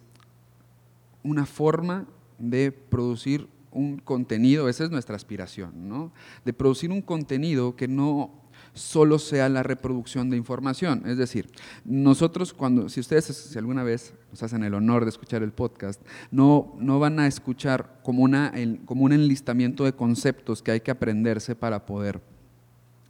una 1.24 1.46
forma 1.46 2.06
de 2.39 2.72
producir 2.72 3.48
un 3.75 3.98
contenido, 3.98 4.70
esa 4.70 4.86
es 4.86 4.89
nuestra 4.89 5.15
aspiración, 5.15 5.88
¿no? 5.88 6.12
de 6.46 6.53
producir 6.53 6.91
un 6.91 7.01
contenido 7.01 7.75
que 7.75 7.88
no 7.88 8.46
solo 8.74 9.20
sea 9.20 9.48
la 9.50 9.63
reproducción 9.63 10.29
de 10.29 10.38
información. 10.38 11.03
Es 11.05 11.17
decir, 11.17 11.50
nosotros 11.84 12.53
cuando, 12.53 12.89
si 12.89 13.00
ustedes 13.00 13.25
si 13.25 13.58
alguna 13.58 13.84
vez 13.84 14.13
nos 14.32 14.44
hacen 14.44 14.63
el 14.63 14.74
honor 14.74 15.03
de 15.03 15.10
escuchar 15.10 15.44
el 15.44 15.51
podcast, 15.51 16.01
no, 16.32 16.75
no 16.79 17.00
van 17.00 17.20
a 17.20 17.27
escuchar 17.27 18.00
como, 18.03 18.24
una, 18.24 18.53
como 18.86 19.03
un 19.05 19.13
enlistamiento 19.13 19.84
de 19.84 19.94
conceptos 19.94 20.62
que 20.62 20.72
hay 20.72 20.82
que 20.82 20.91
aprenderse 20.91 21.55
para 21.55 21.86
poder 21.86 22.22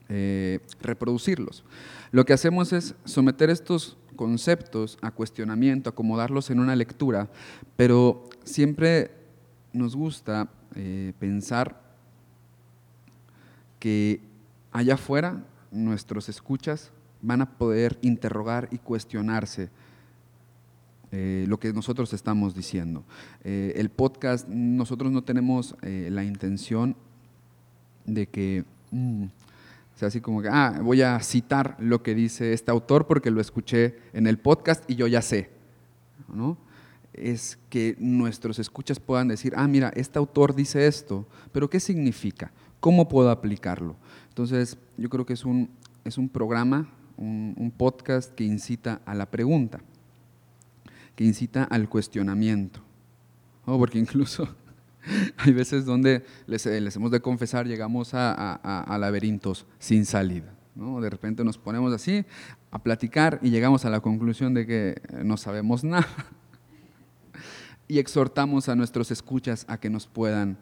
eh, 0.10 0.60
reproducirlos. 0.82 1.64
Lo 2.12 2.26
que 2.26 2.34
hacemos 2.34 2.74
es 2.74 2.96
someter 3.06 3.50
estos 3.50 3.98
conceptos 4.16 4.98
a 5.02 5.12
cuestionamiento, 5.12 5.90
acomodarlos 5.90 6.50
en 6.50 6.60
una 6.60 6.76
lectura, 6.76 7.30
pero 7.76 8.30
siempre 8.44 9.25
nos 9.76 9.96
gusta 9.96 10.50
eh, 10.76 11.14
pensar 11.20 11.82
que 13.80 14.22
allá 14.72 14.96
afuera 14.96 15.44
nuestros 15.72 16.30
escuchas 16.30 16.92
van 17.22 17.42
a 17.42 17.58
poder 17.58 17.98
interrogar 18.02 18.68
y 18.72 18.78
cuestionarse 18.78 19.70
eh, 21.12 21.46
lo 21.48 21.60
que 21.60 21.72
nosotros 21.74 22.14
estamos 22.14 22.56
diciendo. 22.56 23.04
el 23.44 23.90
podcast, 23.90 24.48
nosotros 24.48 25.12
no 25.12 25.24
tenemos 25.24 25.76
la 25.82 26.24
intención 26.24 26.96
de 28.06 28.28
que... 28.28 28.66
Mm, 28.92 29.26
sea, 29.96 30.10
así 30.10 30.22
como 30.22 30.42
que, 30.42 30.50
ah, 30.52 30.80
voy 30.82 31.02
a 31.02 31.20
citar 31.22 31.78
lo 31.80 32.04
que 32.04 32.14
dice 32.14 32.54
este 32.54 32.72
autor 32.72 33.08
porque 33.08 33.32
lo 33.32 33.42
escuché 33.42 33.98
en 34.14 34.28
el 34.28 34.38
podcast 34.38 34.90
y 34.90 34.96
yo 34.96 35.08
ya 35.08 35.22
sé. 35.22 35.50
¿no? 36.28 36.58
Es 37.18 37.58
que 37.70 37.96
nuestros 38.00 38.60
escuchas 38.60 39.00
puedan 39.00 39.28
decir, 39.28 39.54
ah, 39.56 39.68
mira, 39.68 39.92
este 39.96 40.20
autor 40.20 40.56
dice 40.56 40.88
esto, 40.88 41.28
pero 41.52 41.70
¿qué 41.70 41.80
significa? 41.80 42.52
¿Cómo 42.80 43.08
puedo 43.08 43.30
aplicarlo? 43.30 43.96
Entonces, 44.30 44.78
yo 44.98 45.10
creo 45.10 45.26
que 45.26 45.34
es 45.34 45.46
un, 45.46 45.70
es 46.04 46.18
un 46.18 46.30
programa, 46.30 46.90
un, 47.18 47.74
podcast 47.76 48.34
que 48.36 48.44
incita 48.44 49.02
a 49.06 49.16
la 49.16 49.32
pregunta, 49.32 49.80
que 51.16 51.24
incita 51.24 51.64
al 51.64 51.90
cuestionamiento. 51.90 52.82
¿no? 53.66 53.78
Porque 53.78 53.98
incluso 53.98 54.48
Hay 55.38 55.54
veces 55.54 55.86
donde 55.86 56.24
les, 56.48 56.66
eh, 56.66 56.82
les, 56.82 56.96
hemos 56.96 57.12
de 57.12 57.22
confesar, 57.22 57.68
llegamos 57.68 58.14
a, 58.14 58.98
laberintos 59.00 59.66
sin 59.80 60.06
salida. 60.06 60.54
¿no? 60.76 61.00
De 61.02 61.10
repente 61.10 61.44
nos 61.44 61.58
ponemos 61.58 61.94
así 61.94 62.26
a 62.72 62.80
platicar 62.80 63.40
y 63.42 63.50
llegamos 63.50 63.86
a 63.86 63.90
la 63.90 64.02
conclusión 64.02 64.54
de 64.54 64.66
que 64.66 65.02
no 65.24 65.38
sabemos 65.38 65.84
nada. 65.84 66.08
Y 67.88 68.00
exhortamos 68.00 68.70
a 68.70 68.76
nuestros 68.76 69.12
escuchas 69.12 69.66
a 69.68 69.80
que 69.80 69.90
nos 69.90 70.08
puedan 70.08 70.58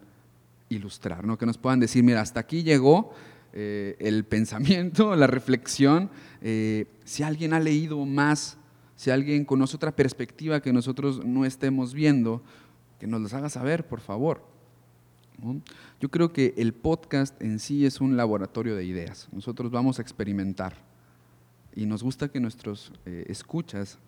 ilustrar, 0.70 1.26
¿no? 1.26 1.38
que 1.38 1.46
nos 1.46 1.58
puedan 1.58 1.80
decir, 1.80 2.04
mira, 2.04 2.22
hasta 2.22 2.40
aquí 2.40 2.64
llegó 2.64 3.14
eh, 3.54 3.96
el 4.00 4.26
pensamiento, 4.26 5.16
la 5.16 5.28
reflexión. 5.28 6.10
si 6.42 7.24
alguien 7.24 7.54
ha 7.54 7.60
leído 7.60 8.06
más, 8.06 8.58
si 8.96 9.12
alguien 9.12 9.46
conoce 9.46 9.76
otra 9.76 9.96
perspectiva 9.96 10.62
que 10.62 10.74
nosotros 10.74 11.26
no 11.26 11.46
estemos 11.46 11.94
viendo, 11.94 12.44
que 13.00 13.08
nos 13.08 13.22
los 13.22 13.34
haga 13.34 13.50
saber, 13.50 13.88
por 13.88 14.00
favor. 14.00 14.54
Yo 16.00 16.10
creo 16.10 16.32
que 16.32 16.54
el 16.58 16.74
podcast 16.74 17.42
en 17.42 17.60
sí 17.60 17.86
es 17.86 18.00
un 18.02 18.16
laboratorio 18.16 18.76
de 18.76 18.86
ideas. 18.86 19.28
Nosotros 19.32 19.72
vamos 19.72 20.00
a 20.00 20.02
experimentar 20.02 20.76
y 21.76 21.86
nos 21.86 22.04
gusta 22.04 22.30
que 22.30 22.40
nuestros 22.40 22.94
eh, 23.06 23.26
escuchas 23.28 24.00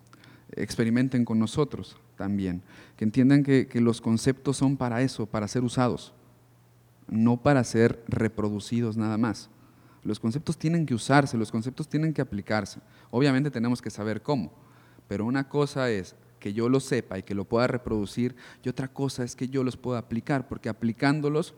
experimenten 0.52 1.24
con 1.24 1.38
nosotros 1.38 1.96
también, 2.16 2.62
que 2.96 3.04
entiendan 3.04 3.42
que, 3.42 3.68
los 3.80 4.00
conceptos 4.00 4.56
son 4.56 4.76
para 4.76 5.02
eso, 5.02 5.26
para 5.26 5.48
ser 5.48 5.64
usados, 5.64 6.12
no 7.08 7.36
para 7.36 7.62
ser 7.64 8.02
reproducidos 8.08 8.96
nada 8.96 9.18
más. 9.18 9.50
Los 10.02 10.20
conceptos 10.20 10.56
tienen 10.56 10.86
que 10.86 10.94
usarse, 10.94 11.36
los 11.36 11.50
conceptos 11.50 11.88
tienen 11.88 12.12
que 12.12 12.22
aplicarse. 12.22 12.80
Obviamente 13.10 13.50
tenemos 13.50 13.82
que 13.82 13.90
saber 13.90 14.22
cómo, 14.22 14.52
pero 15.08 15.24
una 15.24 15.48
cosa 15.48 15.90
es 15.90 16.14
que 16.38 16.52
yo 16.52 16.68
lo 16.68 16.80
sepa 16.80 17.18
y 17.18 17.22
que 17.22 17.34
lo 17.34 17.44
pueda 17.44 17.66
reproducir 17.66 18.36
y 18.62 18.68
otra 18.68 18.88
cosa 18.88 19.24
es 19.24 19.34
que 19.34 19.48
yo 19.48 19.64
los 19.64 19.76
pueda 19.76 19.98
aplicar, 19.98 20.46
porque 20.46 20.68
aplicándolos 20.68 21.54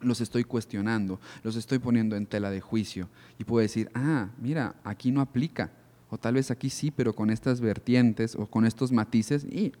los 0.00 0.20
estoy 0.20 0.44
cuestionando, 0.44 1.20
los 1.42 1.56
estoy 1.56 1.78
poniendo 1.78 2.14
en 2.14 2.26
tela 2.26 2.50
de 2.50 2.60
juicio 2.60 3.08
y 3.38 3.44
puedo 3.44 3.62
decir, 3.62 3.90
ah, 3.94 4.28
mira, 4.38 4.76
aquí 4.84 5.10
no 5.10 5.20
aplica, 5.20 5.72
o 6.10 6.18
tal 6.18 6.34
vez 6.34 6.50
aquí 6.50 6.70
sí, 6.70 6.90
pero 6.90 7.14
con 7.14 7.30
estas 7.30 7.60
vertientes 7.60 8.34
o 8.34 8.46
con 8.46 8.64
estos 8.64 8.92
matices 8.92 9.44
y 9.44 9.72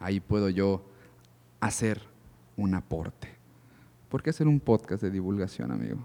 ahí 0.00 0.20
puedo 0.20 0.48
yo 0.48 0.84
hacer 1.60 2.00
un 2.56 2.74
aporte. 2.74 3.28
¿Por 4.08 4.22
qué 4.22 4.30
hacer 4.30 4.48
un 4.48 4.60
podcast 4.60 5.02
de 5.02 5.10
divulgación, 5.10 5.70
amigo? 5.70 5.98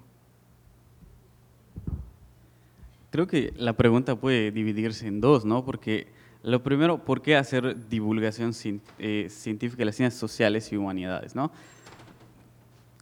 Creo 3.11 3.27
que 3.27 3.53
la 3.57 3.73
pregunta 3.73 4.15
puede 4.15 4.51
dividirse 4.51 5.07
en 5.07 5.21
dos, 5.21 5.45
¿no? 5.45 5.63
Porque 5.63 6.07
lo 6.41 6.61
primero, 6.63 7.05
¿por 7.05 7.21
qué 7.21 7.37
hacer 7.37 7.87
divulgación 7.87 8.51
eh, 8.99 9.27
científica 9.29 9.79
de 9.79 9.85
las 9.85 9.95
ciencias 9.95 10.19
sociales 10.19 10.71
y 10.71 10.77
humanidades, 10.77 11.35
¿no? 11.35 11.51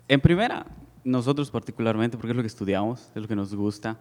En 0.07 0.19
primera, 0.19 0.65
nosotros 1.03 1.49
particularmente, 1.49 2.17
porque 2.17 2.31
es 2.31 2.35
lo 2.35 2.43
que 2.43 2.47
estudiamos, 2.47 3.09
es 3.15 3.21
lo 3.21 3.27
que 3.27 3.35
nos 3.35 3.55
gusta, 3.55 3.97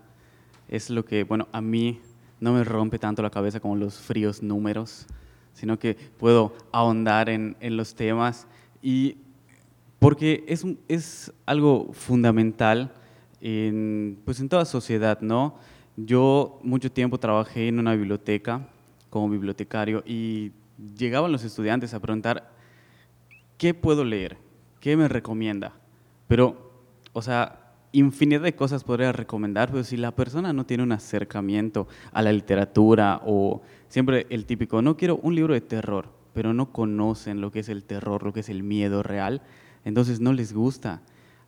es 0.68 0.90
lo 0.90 1.04
que, 1.04 1.24
bueno, 1.24 1.48
a 1.52 1.60
mí 1.60 2.00
no 2.40 2.52
me 2.52 2.64
rompe 2.64 2.98
tanto 2.98 3.22
la 3.22 3.30
cabeza 3.30 3.60
como 3.60 3.76
los 3.76 3.98
fríos 3.98 4.42
números, 4.42 5.06
sino 5.52 5.78
que 5.78 5.94
puedo 5.94 6.54
ahondar 6.72 7.28
en, 7.28 7.56
en 7.60 7.76
los 7.76 7.94
temas 7.94 8.46
y 8.82 9.18
porque 9.98 10.44
es, 10.48 10.64
es 10.88 11.32
algo 11.44 11.92
fundamental 11.92 12.92
en, 13.40 14.18
pues 14.24 14.40
en 14.40 14.48
toda 14.48 14.64
sociedad, 14.64 15.20
¿no? 15.20 15.56
Yo 15.96 16.58
mucho 16.62 16.90
tiempo 16.90 17.18
trabajé 17.18 17.68
en 17.68 17.78
una 17.78 17.94
biblioteca 17.94 18.66
como 19.10 19.28
bibliotecario 19.28 20.02
y 20.06 20.52
llegaban 20.96 21.32
los 21.32 21.44
estudiantes 21.44 21.92
a 21.92 22.00
preguntar, 22.00 22.50
¿qué 23.58 23.74
puedo 23.74 24.04
leer? 24.04 24.38
¿Qué 24.80 24.96
me 24.96 25.08
recomienda? 25.08 25.74
Pero, 26.26 26.72
o 27.12 27.20
sea, 27.20 27.69
infinidad 27.92 28.42
de 28.42 28.54
cosas 28.54 28.84
podría 28.84 29.12
recomendar, 29.12 29.70
pero 29.70 29.84
si 29.84 29.96
la 29.96 30.14
persona 30.14 30.52
no 30.52 30.66
tiene 30.66 30.82
un 30.82 30.92
acercamiento 30.92 31.88
a 32.12 32.22
la 32.22 32.32
literatura 32.32 33.20
o 33.24 33.62
siempre 33.88 34.26
el 34.30 34.46
típico, 34.46 34.82
no 34.82 34.96
quiero 34.96 35.16
un 35.16 35.34
libro 35.34 35.54
de 35.54 35.60
terror, 35.60 36.08
pero 36.32 36.54
no 36.54 36.72
conocen 36.72 37.40
lo 37.40 37.50
que 37.50 37.60
es 37.60 37.68
el 37.68 37.84
terror, 37.84 38.22
lo 38.22 38.32
que 38.32 38.40
es 38.40 38.48
el 38.48 38.62
miedo 38.62 39.02
real, 39.02 39.42
entonces 39.84 40.20
no 40.20 40.32
les 40.32 40.52
gusta. 40.52 41.02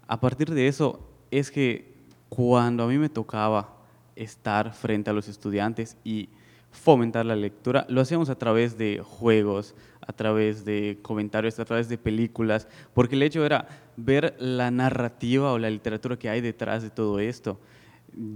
A 0.09 0.21
partir 0.21 0.51
de 0.51 0.69
eso 0.69 1.09
es 1.31 1.51
que 1.51 1.93
cuando 2.29 2.85
a 2.85 2.89
mí 2.89 2.99
me 2.99 3.09
tocaba 3.09 3.77
estar 4.17 4.73
frente 4.75 5.11
a 5.11 5.13
los 5.13 5.29
estudiantes 5.29 5.97
y 6.05 6.29
fomentar 6.71 7.27
la 7.27 7.37
lectura. 7.37 7.87
Lo 7.89 8.01
hacíamos 8.01 8.31
a 8.31 8.39
través 8.39 8.79
de 8.79 9.03
juegos, 9.05 9.75
a 10.07 10.13
través 10.13 10.65
de 10.65 10.99
comentarios, 11.03 11.59
a 11.59 11.65
través 11.65 11.89
de 11.89 11.99
películas, 11.99 12.69
porque 12.95 13.15
el 13.15 13.23
hecho 13.23 13.45
era 13.45 13.67
ver 13.97 14.35
la 14.39 14.71
narrativa 14.71 15.53
o 15.53 15.59
la 15.59 15.71
literatura 15.71 16.19
que 16.19 16.29
hay 16.29 16.41
detrás 16.41 16.83
de 16.83 16.91
todo 16.91 17.21
esto. 17.21 17.61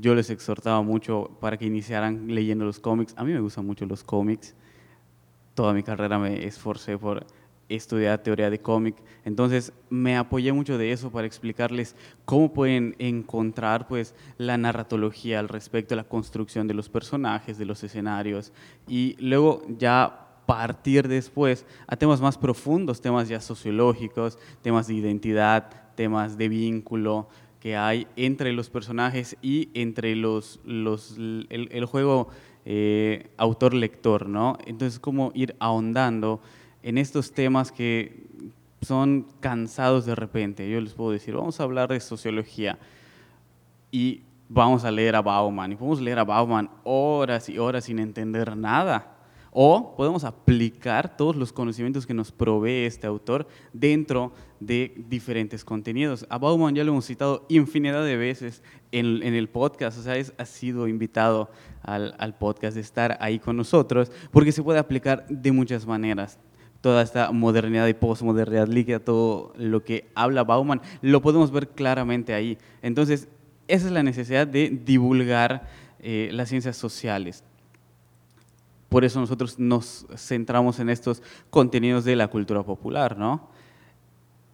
Yo 0.00 0.14
les 0.14 0.30
exhortaba 0.30 0.82
mucho 0.82 1.36
para 1.40 1.56
que 1.56 1.66
iniciaran 1.66 2.34
leyendo 2.34 2.64
los 2.64 2.80
cómics. 2.80 3.14
A 3.16 3.24
mí 3.24 3.32
me 3.32 3.40
gustan 3.40 3.66
mucho 3.66 3.84
los 3.84 4.02
cómics. 4.02 4.54
Toda 5.54 5.74
mi 5.74 5.82
carrera 5.82 6.18
me 6.18 6.46
esforcé 6.46 6.96
por 6.96 7.26
estudiar 7.68 8.22
teoría 8.22 8.50
de 8.50 8.60
cómic, 8.60 8.96
entonces 9.24 9.72
me 9.90 10.16
apoyé 10.16 10.52
mucho 10.52 10.78
de 10.78 10.92
eso 10.92 11.10
para 11.10 11.26
explicarles 11.26 11.96
cómo 12.24 12.52
pueden 12.52 12.94
encontrar 12.98 13.88
pues 13.88 14.14
la 14.38 14.56
narratología 14.56 15.40
al 15.40 15.48
respecto 15.48 15.94
de 15.94 16.02
la 16.02 16.08
construcción 16.08 16.68
de 16.68 16.74
los 16.74 16.88
personajes, 16.88 17.58
de 17.58 17.64
los 17.64 17.82
escenarios 17.82 18.52
y 18.86 19.16
luego 19.18 19.62
ya 19.68 20.25
partir 20.46 21.08
después 21.08 21.66
a 21.86 21.96
temas 21.96 22.20
más 22.20 22.38
profundos, 22.38 23.00
temas 23.00 23.28
ya 23.28 23.40
sociológicos, 23.40 24.38
temas 24.62 24.86
de 24.86 24.94
identidad, 24.94 25.70
temas 25.94 26.38
de 26.38 26.48
vínculo 26.48 27.28
que 27.60 27.76
hay 27.76 28.06
entre 28.16 28.52
los 28.52 28.70
personajes 28.70 29.36
y 29.42 29.70
entre 29.74 30.14
los, 30.14 30.60
el, 30.66 31.84
juego 31.86 32.28
eh, 32.64 33.28
autor-lector, 33.36 34.28
¿no? 34.28 34.56
Entonces, 34.66 35.00
cómo 35.00 35.32
ir 35.34 35.56
ahondando 35.58 36.40
en 36.82 36.98
estos 36.98 37.32
temas 37.32 37.72
que 37.72 38.22
son 38.82 39.26
cansados 39.40 40.06
de 40.06 40.14
repente. 40.14 40.70
Yo 40.70 40.80
les 40.80 40.92
puedo 40.92 41.10
decir, 41.10 41.34
vamos 41.34 41.58
a 41.58 41.64
hablar 41.64 41.88
de 41.88 41.98
sociología 41.98 42.78
y 43.90 44.22
vamos 44.48 44.84
a 44.84 44.90
leer 44.90 45.16
a 45.16 45.22
Bauman. 45.22 45.72
Y 45.72 45.76
podemos 45.76 46.00
leer 46.00 46.20
a 46.20 46.24
Bauman 46.24 46.70
horas 46.84 47.48
y 47.48 47.58
horas 47.58 47.84
sin 47.84 47.98
entender 47.98 48.56
nada. 48.56 49.15
O 49.58 49.96
podemos 49.96 50.22
aplicar 50.24 51.16
todos 51.16 51.34
los 51.34 51.50
conocimientos 51.50 52.06
que 52.06 52.12
nos 52.12 52.30
provee 52.30 52.84
este 52.84 53.06
autor 53.06 53.48
dentro 53.72 54.34
de 54.60 54.92
diferentes 55.08 55.64
contenidos. 55.64 56.26
A 56.28 56.36
Bauman 56.36 56.74
ya 56.74 56.84
lo 56.84 56.92
hemos 56.92 57.06
citado 57.06 57.46
infinidad 57.48 58.04
de 58.04 58.18
veces 58.18 58.62
en, 58.92 59.22
el 59.22 59.48
podcast, 59.48 59.98
o 59.98 60.02
sea, 60.02 60.16
es, 60.16 60.34
ha 60.36 60.44
sido 60.44 60.88
invitado 60.88 61.48
al, 61.80 62.36
podcast 62.38 62.74
de 62.74 62.82
estar 62.82 63.16
ahí 63.18 63.38
con 63.38 63.56
nosotros, 63.56 64.12
porque 64.30 64.52
se 64.52 64.62
puede 64.62 64.78
aplicar 64.78 65.26
de 65.30 65.52
muchas 65.52 65.86
maneras 65.86 66.38
toda 66.82 67.00
esta 67.00 67.32
modernidad 67.32 67.86
y 67.86 67.94
posmodernidad 67.94 68.68
líquida, 68.68 68.98
todo 69.00 69.54
lo 69.56 69.82
que 69.82 70.10
habla 70.14 70.44
Bauman, 70.44 70.82
lo 71.00 71.22
podemos 71.22 71.50
ver 71.50 71.70
claramente 71.70 72.34
ahí. 72.34 72.58
Entonces, 72.82 73.26
esa 73.68 73.86
es 73.86 73.92
la 73.92 74.02
necesidad 74.02 74.46
de 74.46 74.68
divulgar 74.68 75.66
eh, 75.98 76.28
las 76.34 76.50
ciencias 76.50 76.76
sociales. 76.76 77.42
Por 78.88 79.04
eso 79.04 79.20
nosotros 79.20 79.58
nos 79.58 80.06
centramos 80.16 80.78
en 80.78 80.88
estos 80.88 81.22
contenidos 81.50 82.04
de 82.04 82.16
la 82.16 82.28
cultura 82.28 82.62
popular, 82.62 83.18
¿no? 83.18 83.48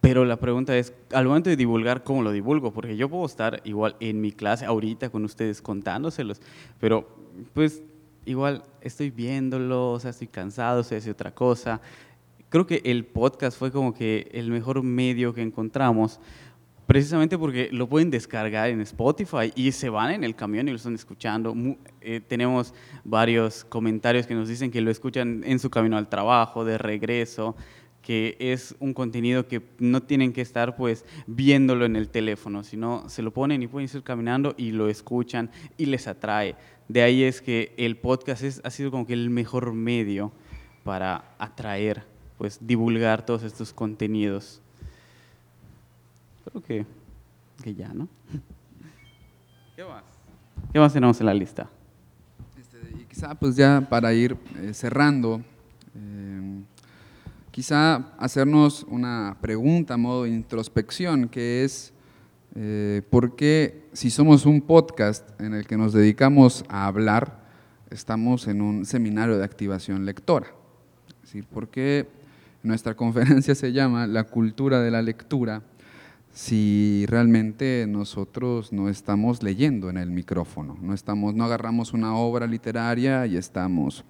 Pero 0.01 0.25
la 0.25 0.37
pregunta 0.37 0.77
es, 0.77 0.93
al 1.13 1.27
momento 1.27 1.49
de 1.49 1.55
divulgar, 1.55 2.03
¿cómo 2.03 2.23
lo 2.23 2.31
divulgo? 2.31 2.73
Porque 2.73 2.97
yo 2.97 3.09
puedo 3.09 3.25
estar 3.25 3.61
igual 3.63 3.95
en 3.99 4.19
mi 4.19 4.31
clase 4.31 4.65
ahorita 4.65 5.09
con 5.09 5.23
ustedes 5.23 5.61
contándoselos, 5.61 6.41
pero 6.79 7.07
pues 7.53 7.81
igual 8.25 8.63
estoy 8.81 9.11
viéndolo, 9.11 9.91
o 9.91 9.99
sea, 9.99 10.09
estoy 10.11 10.27
cansado, 10.27 10.83
se 10.83 10.97
hace 10.97 11.11
otra 11.11 11.33
cosa 11.33 11.81
creo 12.53 12.67
que 12.67 12.83
el 12.85 13.03
podcast 13.03 13.57
fue 13.57 13.71
como 13.71 13.95
que 13.95 14.29
el 14.31 14.51
mejor 14.51 14.83
medio 14.83 15.33
que 15.33 15.41
encontramos, 15.41 16.19
precisamente 16.87 17.37
porque 17.37 17.69
lo 17.71 17.87
pueden 17.87 18.09
descargar 18.09 18.69
en 18.69 18.81
Spotify 18.81 19.51
y 19.55 19.71
se 19.71 19.89
van 19.89 20.11
en 20.11 20.23
el 20.23 20.35
camión 20.35 20.67
y 20.67 20.71
lo 20.71 20.77
están 20.77 20.95
escuchando. 20.95 21.55
Eh, 22.01 22.21
tenemos 22.27 22.73
varios 23.03 23.63
comentarios 23.65 24.27
que 24.27 24.35
nos 24.35 24.47
dicen 24.47 24.71
que 24.71 24.81
lo 24.81 24.91
escuchan 24.91 25.43
en 25.45 25.59
su 25.59 25.69
camino 25.69 25.97
al 25.97 26.09
trabajo, 26.09 26.65
de 26.65 26.77
regreso, 26.77 27.55
que 28.01 28.35
es 28.39 28.75
un 28.79 28.93
contenido 28.93 29.47
que 29.47 29.61
no 29.79 30.03
tienen 30.03 30.33
que 30.33 30.41
estar 30.41 30.75
pues 30.75 31.05
viéndolo 31.25 31.85
en 31.85 31.95
el 31.95 32.09
teléfono, 32.09 32.63
sino 32.63 33.07
se 33.07 33.21
lo 33.21 33.31
ponen 33.31 33.63
y 33.63 33.67
pueden 33.67 33.89
ir 33.91 34.03
caminando 34.03 34.53
y 34.57 34.71
lo 34.71 34.89
escuchan 34.89 35.49
y 35.77 35.85
les 35.85 36.07
atrae. 36.07 36.55
De 36.89 37.01
ahí 37.01 37.23
es 37.23 37.41
que 37.41 37.73
el 37.77 37.95
podcast 37.97 38.43
es, 38.43 38.61
ha 38.63 38.69
sido 38.69 38.91
como 38.91 39.07
que 39.07 39.13
el 39.13 39.29
mejor 39.29 39.73
medio 39.73 40.33
para 40.83 41.33
atraer 41.39 42.03
pues 42.37 42.59
divulgar 42.61 43.25
todos 43.25 43.43
estos 43.43 43.73
contenidos. 43.73 44.62
Creo 46.53 46.61
que, 46.61 46.85
que 47.63 47.73
ya, 47.73 47.91
¿no? 47.95 48.07
¿Qué 49.75 49.83
más? 49.83 50.03
¿Qué 50.71 50.79
más 50.79 50.93
tenemos 50.93 51.19
en 51.19 51.25
la 51.25 51.33
lista? 51.33 51.67
Este, 52.55 52.77
y 52.95 53.05
quizá 53.05 53.33
pues 53.33 53.55
ya 53.55 53.87
para 53.89 54.13
ir 54.13 54.37
eh, 54.61 54.71
cerrando, 54.75 55.41
eh, 55.95 56.61
quizá 57.49 57.95
hacernos 58.19 58.85
una 58.87 59.35
pregunta 59.41 59.95
a 59.95 59.97
modo 59.97 60.25
de 60.25 60.29
introspección, 60.29 61.27
que 61.27 61.63
es, 61.63 61.91
eh, 62.53 63.01
¿por 63.09 63.35
qué 63.35 63.89
si 63.93 64.11
somos 64.11 64.45
un 64.45 64.61
podcast 64.61 65.27
en 65.41 65.55
el 65.55 65.65
que 65.65 65.75
nos 65.75 65.91
dedicamos 65.91 66.65
a 66.69 66.85
hablar, 66.85 67.41
estamos 67.89 68.47
en 68.47 68.61
un 68.61 68.85
seminario 68.85 69.39
de 69.39 69.43
activación 69.43 70.05
lectora? 70.05 70.53
Es 71.07 71.29
decir, 71.29 71.47
¿por 71.47 71.69
qué 71.69 72.07
nuestra 72.61 72.93
conferencia 72.95 73.55
se 73.55 73.71
llama 73.71 74.05
La 74.05 74.25
cultura 74.25 74.81
de 74.81 74.91
la 74.91 75.01
lectura, 75.01 75.63
si 76.33 77.05
realmente 77.07 77.85
nosotros 77.87 78.73
no 78.73 78.89
estamos 78.89 79.43
leyendo 79.43 79.91
en 79.91 79.97
el 79.97 80.09
micrófono, 80.09 80.75
no, 80.81 80.95
estamos, 80.95 81.35
no 81.35 81.43
agarramos 81.43 81.93
una 81.93 82.15
obra 82.15 82.47
literaria 82.47 83.27
y 83.27 83.37
estamos 83.37 84.03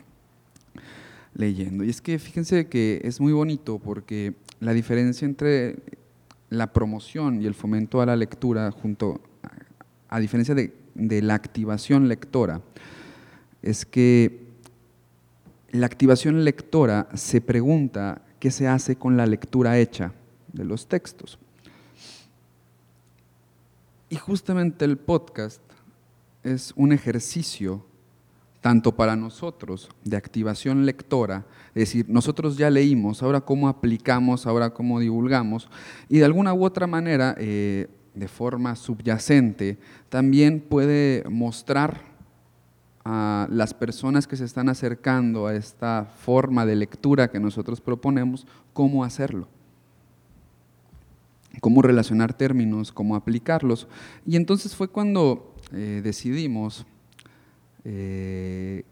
leyendo. 1.35 1.83
Y 1.83 1.89
es 1.89 2.01
que 2.01 2.17
fíjense 2.19 2.67
que 2.67 3.01
es 3.03 3.19
muy 3.19 3.33
bonito 3.33 3.77
porque 3.77 4.35
la 4.61 4.71
diferencia 4.71 5.25
entre 5.25 5.75
la 6.49 6.71
promoción 6.71 7.41
y 7.41 7.45
el 7.45 7.55
fomento 7.55 8.01
a 8.01 8.05
la 8.05 8.15
lectura, 8.15 8.71
junto 8.71 9.19
a, 10.07 10.19
diferencia 10.19 10.55
de, 10.55 10.73
de 10.95 11.21
la 11.21 11.33
activación 11.33 12.07
lectora, 12.07 12.61
es 13.61 13.85
que 13.85 14.43
la 15.71 15.87
activación 15.87 16.45
lectora 16.45 17.09
se 17.15 17.41
pregunta 17.41 18.21
qué 18.39 18.49
se 18.49 18.67
hace 18.67 18.95
con 18.95 19.17
la 19.17 19.25
lectura 19.25 19.77
hecha 19.77 20.13
de 20.53 20.63
los 20.63 20.87
textos. 20.87 21.37
Y 24.13 24.17
justamente 24.17 24.85
el 24.85 24.97
podcast 24.97 25.59
es 26.43 26.71
un 26.75 26.91
ejercicio 26.91 27.83
tanto 28.61 28.95
para 28.95 29.15
nosotros 29.15 29.89
de 30.03 30.15
activación 30.15 30.85
lectora, 30.85 31.47
es 31.69 31.87
decir, 31.87 32.05
nosotros 32.07 32.55
ya 32.55 32.69
leímos, 32.69 33.23
ahora 33.23 33.41
cómo 33.41 33.67
aplicamos, 33.67 34.45
ahora 34.45 34.69
cómo 34.69 34.99
divulgamos, 34.99 35.67
y 36.09 36.19
de 36.19 36.25
alguna 36.25 36.53
u 36.53 36.63
otra 36.63 36.85
manera, 36.85 37.33
eh, 37.39 37.87
de 38.13 38.27
forma 38.27 38.75
subyacente, 38.75 39.79
también 40.09 40.59
puede 40.59 41.23
mostrar 41.27 41.99
a 43.03 43.47
las 43.49 43.73
personas 43.73 44.27
que 44.27 44.35
se 44.35 44.45
están 44.45 44.69
acercando 44.69 45.47
a 45.47 45.55
esta 45.55 46.05
forma 46.19 46.67
de 46.67 46.75
lectura 46.75 47.31
que 47.31 47.39
nosotros 47.39 47.81
proponemos, 47.81 48.45
cómo 48.73 49.03
hacerlo 49.03 49.47
cómo 51.61 51.81
relacionar 51.81 52.33
términos, 52.33 52.91
cómo 52.91 53.15
aplicarlos. 53.15 53.87
Y 54.25 54.35
entonces 54.35 54.75
fue 54.75 54.87
cuando 54.87 55.55
eh, 55.71 56.01
decidimos 56.03 56.85
eh, 57.83 58.83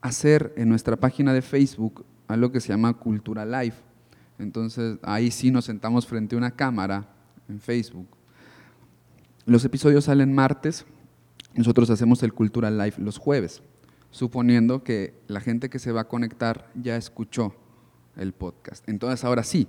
hacer 0.00 0.52
en 0.56 0.68
nuestra 0.68 0.96
página 0.96 1.32
de 1.32 1.42
Facebook 1.42 2.04
algo 2.28 2.52
que 2.52 2.60
se 2.60 2.68
llama 2.68 2.94
Cultura 2.94 3.44
Live. 3.44 3.76
Entonces 4.38 4.98
ahí 5.02 5.30
sí 5.30 5.50
nos 5.50 5.66
sentamos 5.66 6.06
frente 6.06 6.34
a 6.34 6.38
una 6.38 6.50
cámara 6.50 7.08
en 7.48 7.60
Facebook. 7.60 8.06
Los 9.46 9.64
episodios 9.64 10.04
salen 10.04 10.32
martes, 10.32 10.86
nosotros 11.54 11.90
hacemos 11.90 12.22
el 12.22 12.32
Cultura 12.32 12.70
Live 12.70 12.94
los 12.98 13.18
jueves, 13.18 13.62
suponiendo 14.10 14.82
que 14.84 15.14
la 15.26 15.40
gente 15.40 15.68
que 15.68 15.78
se 15.78 15.92
va 15.92 16.02
a 16.02 16.08
conectar 16.08 16.70
ya 16.74 16.96
escuchó 16.96 17.54
el 18.16 18.32
podcast. 18.32 18.88
Entonces 18.88 19.24
ahora 19.24 19.42
sí, 19.42 19.66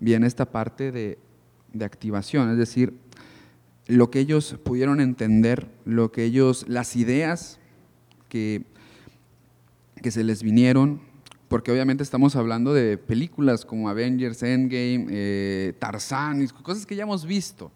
viene 0.00 0.26
esta 0.26 0.50
parte 0.50 0.90
de, 0.90 1.18
de 1.72 1.84
activación, 1.84 2.50
es 2.50 2.58
decir, 2.58 2.94
lo 3.86 4.10
que 4.10 4.20
ellos 4.20 4.56
pudieron 4.62 5.00
entender, 5.00 5.68
lo 5.84 6.12
que 6.12 6.24
ellos, 6.24 6.64
las 6.68 6.96
ideas 6.96 7.58
que, 8.28 8.64
que 10.02 10.10
se 10.10 10.24
les 10.24 10.42
vinieron, 10.42 11.00
porque 11.48 11.72
obviamente 11.72 12.04
estamos 12.04 12.36
hablando 12.36 12.72
de 12.72 12.96
películas 12.96 13.64
como 13.64 13.88
Avengers, 13.88 14.42
Endgame, 14.42 15.06
eh, 15.10 15.74
Tarzán, 15.78 16.46
cosas 16.62 16.86
que 16.86 16.94
ya 16.94 17.02
hemos 17.02 17.26
visto. 17.26 17.72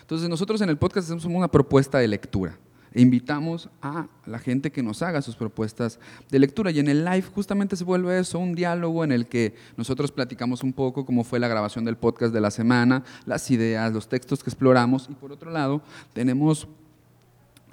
Entonces 0.00 0.28
nosotros 0.28 0.60
en 0.62 0.70
el 0.70 0.78
podcast 0.78 1.06
hacemos 1.06 1.24
una 1.26 1.48
propuesta 1.48 1.98
de 1.98 2.08
lectura. 2.08 2.58
E 2.98 3.00
invitamos 3.00 3.70
a 3.80 4.08
la 4.26 4.40
gente 4.40 4.72
que 4.72 4.82
nos 4.82 5.02
haga 5.02 5.22
sus 5.22 5.36
propuestas 5.36 6.00
de 6.32 6.40
lectura. 6.40 6.72
Y 6.72 6.80
en 6.80 6.88
el 6.88 7.04
live 7.04 7.22
justamente 7.32 7.76
se 7.76 7.84
vuelve 7.84 8.18
eso, 8.18 8.40
un 8.40 8.56
diálogo 8.56 9.04
en 9.04 9.12
el 9.12 9.28
que 9.28 9.54
nosotros 9.76 10.10
platicamos 10.10 10.64
un 10.64 10.72
poco 10.72 11.06
cómo 11.06 11.22
fue 11.22 11.38
la 11.38 11.46
grabación 11.46 11.84
del 11.84 11.96
podcast 11.96 12.34
de 12.34 12.40
la 12.40 12.50
semana, 12.50 13.04
las 13.24 13.52
ideas, 13.52 13.92
los 13.92 14.08
textos 14.08 14.42
que 14.42 14.50
exploramos. 14.50 15.06
Y 15.08 15.14
por 15.14 15.30
otro 15.30 15.52
lado, 15.52 15.80
tenemos 16.12 16.66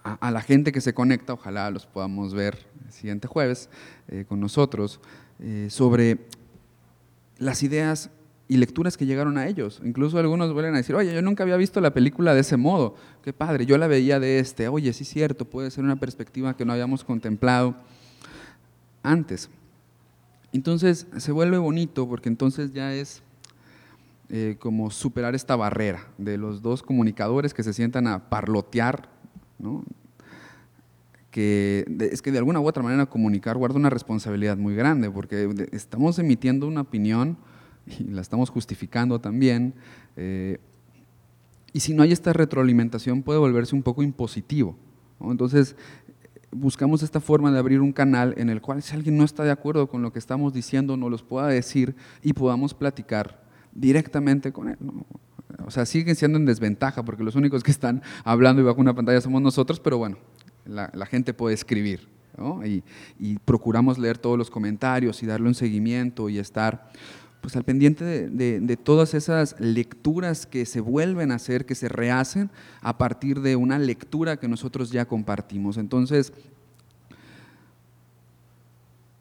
a, 0.04 0.30
la 0.30 0.42
gente 0.42 0.72
que 0.72 0.80
se 0.80 0.94
conecta, 0.94 1.34
ojalá 1.34 1.72
los 1.72 1.88
podamos 1.88 2.36
ver 2.36 2.64
el 2.86 2.92
siguiente 2.94 3.28
jueves 3.28 3.68
eh, 4.08 4.26
con 4.30 4.40
nosotros, 4.40 5.00
eh, 5.40 5.70
sobre 5.72 6.20
las 7.40 7.64
ideas 7.64 8.12
y 8.48 8.58
lecturas 8.58 8.98
que 8.98 9.06
llegaron 9.06 9.38
a 9.38 9.48
ellos. 9.48 9.82
Incluso 9.84 10.20
algunos 10.20 10.54
vuelven 10.54 10.76
a 10.76 10.78
decir, 10.78 10.96
oye, 10.96 11.14
yo 11.14 11.22
nunca 11.22 11.44
había 11.44 11.58
visto 11.58 11.82
la 11.82 11.94
película 11.94 12.34
de 12.34 12.42
ese 12.42 12.58
modo. 12.58 12.96
Qué 13.24 13.34
padre, 13.34 13.66
yo 13.66 13.78
la 13.78 13.88
veía 13.88 14.20
de 14.20 14.40
este. 14.40 14.68
Oye, 14.68 14.94
sí 14.94 15.04
es 15.04 15.10
cierto, 15.10 15.46
puede 15.46 15.72
ser 15.72 15.84
una 15.84 15.96
perspectiva 15.96 16.56
que 16.56 16.66
no 16.66 16.74
habíamos 16.74 17.04
contemplado 17.04 17.76
antes. 19.02 19.50
Entonces 20.54 21.08
se 21.18 21.32
vuelve 21.32 21.58
bonito 21.58 22.08
porque 22.08 22.30
entonces 22.30 22.72
ya 22.72 22.94
es 22.94 23.22
eh, 24.30 24.56
como 24.60 24.90
superar 24.92 25.36
esta 25.36 25.56
barrera 25.56 26.08
de 26.18 26.38
los 26.38 26.62
dos 26.62 26.82
comunicadores 26.82 27.54
que 27.54 27.64
se 27.64 27.74
sientan 27.74 28.08
a 28.08 28.30
parlotear, 28.30 29.10
¿no? 29.60 29.84
que 31.36 31.86
es 32.00 32.22
que 32.22 32.32
de 32.32 32.38
alguna 32.38 32.62
u 32.62 32.66
otra 32.66 32.82
manera 32.82 33.08
comunicar 33.08 33.58
guarda 33.58 33.76
una 33.76 33.90
responsabilidad 33.90 34.56
muy 34.56 34.74
grande 34.74 35.12
porque 35.12 35.68
estamos 35.74 36.18
emitiendo 36.18 36.66
una 36.66 36.80
opinión 36.80 37.38
y 37.88 38.06
la 38.06 38.21
estamos 38.21 38.50
justificando 38.50 39.19
también. 39.19 39.74
Eh, 40.15 40.60
y 41.74 41.82
si 41.82 41.93
no 41.93 42.04
hay 42.04 42.12
esta 42.12 42.34
retroalimentación 42.34 43.21
puede 43.21 43.39
volverse 43.39 43.76
un 43.76 43.84
poco 43.84 44.02
impositivo. 44.02 44.78
Entonces, 45.19 45.76
buscamos 46.52 47.04
esta 47.04 47.19
forma 47.19 47.52
de 47.52 47.60
abrir 47.60 47.82
un 47.82 47.91
canal 47.91 48.34
en 48.38 48.50
el 48.50 48.62
cual 48.62 48.82
si 48.82 48.95
alguien 48.95 49.17
no 49.17 49.24
está 49.24 49.43
de 49.43 49.52
acuerdo 49.52 49.88
con 49.88 50.02
lo 50.02 50.12
que 50.12 50.19
estamos 50.19 50.54
diciendo, 50.54 50.98
nos 50.98 51.12
los 51.12 51.24
pueda 51.24 51.48
decir 51.48 51.95
y 52.24 52.34
podamos 52.34 52.74
platicar 52.74 53.43
directamente 53.74 54.52
con 54.52 54.69
él. 54.69 54.78
O 55.65 55.71
sea, 55.71 55.86
siguen 55.86 56.15
siendo 56.15 56.38
en 56.38 56.45
desventaja 56.45 57.04
porque 57.04 57.24
los 57.24 57.36
únicos 57.36 57.63
que 57.63 57.71
están 57.71 58.02
hablando 58.24 58.62
y 58.62 58.65
bajo 58.65 58.80
una 58.80 58.95
pantalla 58.95 59.21
somos 59.21 59.41
nosotros, 59.41 59.80
pero 59.80 59.98
bueno, 59.98 60.17
la, 60.65 61.06
gente 61.06 61.34
puede 61.34 61.56
escribir. 61.56 62.08
Y, 62.65 62.84
y 63.17 63.38
procuramos 63.39 63.98
leer 63.98 64.17
todos 64.17 64.38
los 64.38 64.50
comentarios 64.50 65.24
y 65.24 65.26
darle 65.26 65.48
un 65.48 65.56
seguimiento 65.56 66.28
y 66.30 66.38
estar 66.38 66.89
pues 67.46 67.56
al 67.56 67.64
pendiente 67.64 68.28
de, 68.28 68.78
todas 68.78 69.14
esas 69.14 69.56
lecturas 69.60 70.48
que 70.48 70.66
se 70.66 70.82
vuelven 70.82 71.32
a 71.32 71.36
hacer, 71.36 71.68
que 71.68 71.76
se 71.76 71.88
rehacen 71.88 72.50
a 72.82 72.98
partir 72.98 73.40
de 73.42 73.56
una 73.56 73.78
lectura 73.78 74.38
que 74.38 74.48
nosotros 74.48 74.90
ya 74.90 75.06
compartimos. 75.06 75.78
Entonces, 75.78 76.34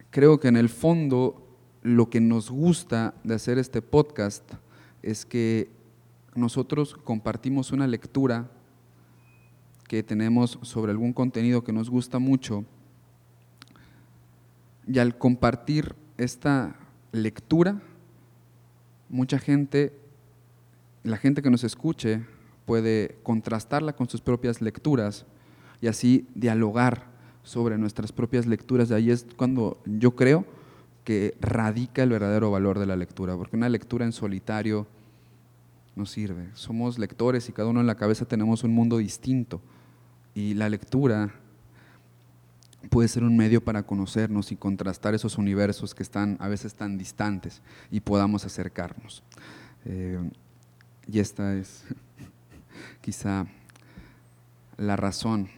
creo 0.09 0.41
que 0.41 0.49
en 0.49 0.57
el 0.57 0.71
fondo 0.71 1.47
lo 1.83 2.09
que 2.09 2.23
nos 2.23 2.51
gusta 2.51 3.13
de 3.25 3.35
hacer 3.35 3.59
este 3.59 3.83
podcast 3.83 4.55
es 5.03 5.27
que 5.27 5.69
nosotros 6.35 6.95
compartimos 6.95 7.73
una 7.73 7.87
lectura 7.87 8.51
que 9.87 10.03
tenemos 10.03 10.59
sobre 10.63 10.93
algún 10.93 11.13
contenido 11.13 11.63
que 11.63 11.75
nos 11.75 11.91
gusta 11.91 12.19
mucho 12.19 12.65
y 14.87 14.99
al 14.99 15.19
compartir 15.19 15.95
esta 16.17 16.75
lectura, 17.13 17.83
mucha 19.09 19.39
gente, 19.39 19.93
la 21.03 21.17
gente 21.17 21.43
que 21.43 21.51
nos 21.51 21.65
escuche 21.65 22.23
puede 22.65 23.19
contrastarla 23.23 23.95
con 23.95 24.09
sus 24.09 24.21
propias 24.21 24.61
lecturas 24.61 25.27
y 25.81 25.87
así 25.87 26.27
dialogar 26.35 27.07
sobre 27.43 27.79
nuestras 27.79 28.13
propias 28.13 28.47
lecturas. 28.47 28.89
De 28.89 28.97
ahí 28.97 29.11
es 29.11 29.27
cuando 29.37 29.83
yo 29.85 30.17
creo 30.17 30.45
que 31.05 31.37
radica 31.41 32.03
el 32.03 32.11
verdadero 32.11 32.51
valor 32.51 32.79
de 32.79 32.87
la 32.87 32.97
lectura, 32.97 33.37
porque 33.37 33.57
una 33.57 33.69
lectura 33.69 34.05
en 34.05 34.13
solitario 34.13 34.87
no 35.95 36.07
sirve. 36.07 36.49
Somos 36.55 36.99
lectores 36.99 37.49
y 37.49 37.53
cada 37.53 37.69
uno 37.69 37.81
en 37.81 37.87
la 37.87 37.95
cabeza 37.95 38.25
tenemos 38.25 38.65
un 38.65 38.73
mundo 38.73 38.97
distinto 38.99 39.61
y 40.35 40.55
la 40.55 40.69
lectura 40.69 41.35
puede 42.91 43.09
ser 43.09 43.25
un 43.25 43.37
medio 43.37 43.63
para 43.63 43.85
conocernos 43.85 44.53
y 44.53 44.57
contrastar 44.57 45.15
esos 45.15 45.39
universos 45.39 45.95
que 45.95 46.03
están 46.03 46.37
a 46.41 46.49
veces 46.49 46.75
tan 46.75 46.99
distantes 46.99 47.63
y 47.91 48.01
podamos 48.01 48.45
acercarnos. 48.45 49.23
Eh, 49.85 50.19
y 51.07 51.19
esta 51.19 51.55
es 51.55 51.85
quizá 53.01 53.47
la 54.77 54.97
razón 54.97 55.49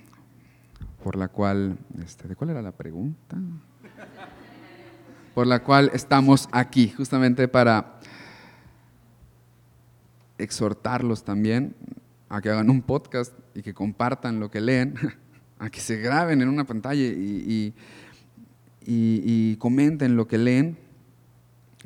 por 1.02 1.16
la 1.16 1.28
cual, 1.28 1.78
este, 2.02 2.28
¿de 2.28 2.36
cuál 2.36 2.50
era 2.50 2.62
la 2.62 2.72
pregunta? 2.72 3.36
Por 5.34 5.46
la 5.46 5.62
cual 5.62 5.90
estamos 5.92 6.48
aquí, 6.50 6.88
justamente 6.96 7.46
para 7.46 8.00
exhortarlos 10.38 11.24
también 11.24 11.74
a 12.28 12.40
que 12.40 12.50
hagan 12.50 12.70
un 12.70 12.82
podcast 12.82 13.32
y 13.54 13.62
que 13.62 13.72
compartan 13.72 14.40
lo 14.40 14.50
que 14.50 14.60
leen 14.60 14.94
a 15.58 15.70
que 15.70 15.80
se 15.80 15.96
graben 15.96 16.42
en 16.42 16.48
una 16.48 16.64
pantalla 16.64 17.02
y, 17.04 17.72
comenten 19.58 20.16
lo 20.16 20.28
que 20.28 20.38
leen, 20.38 20.76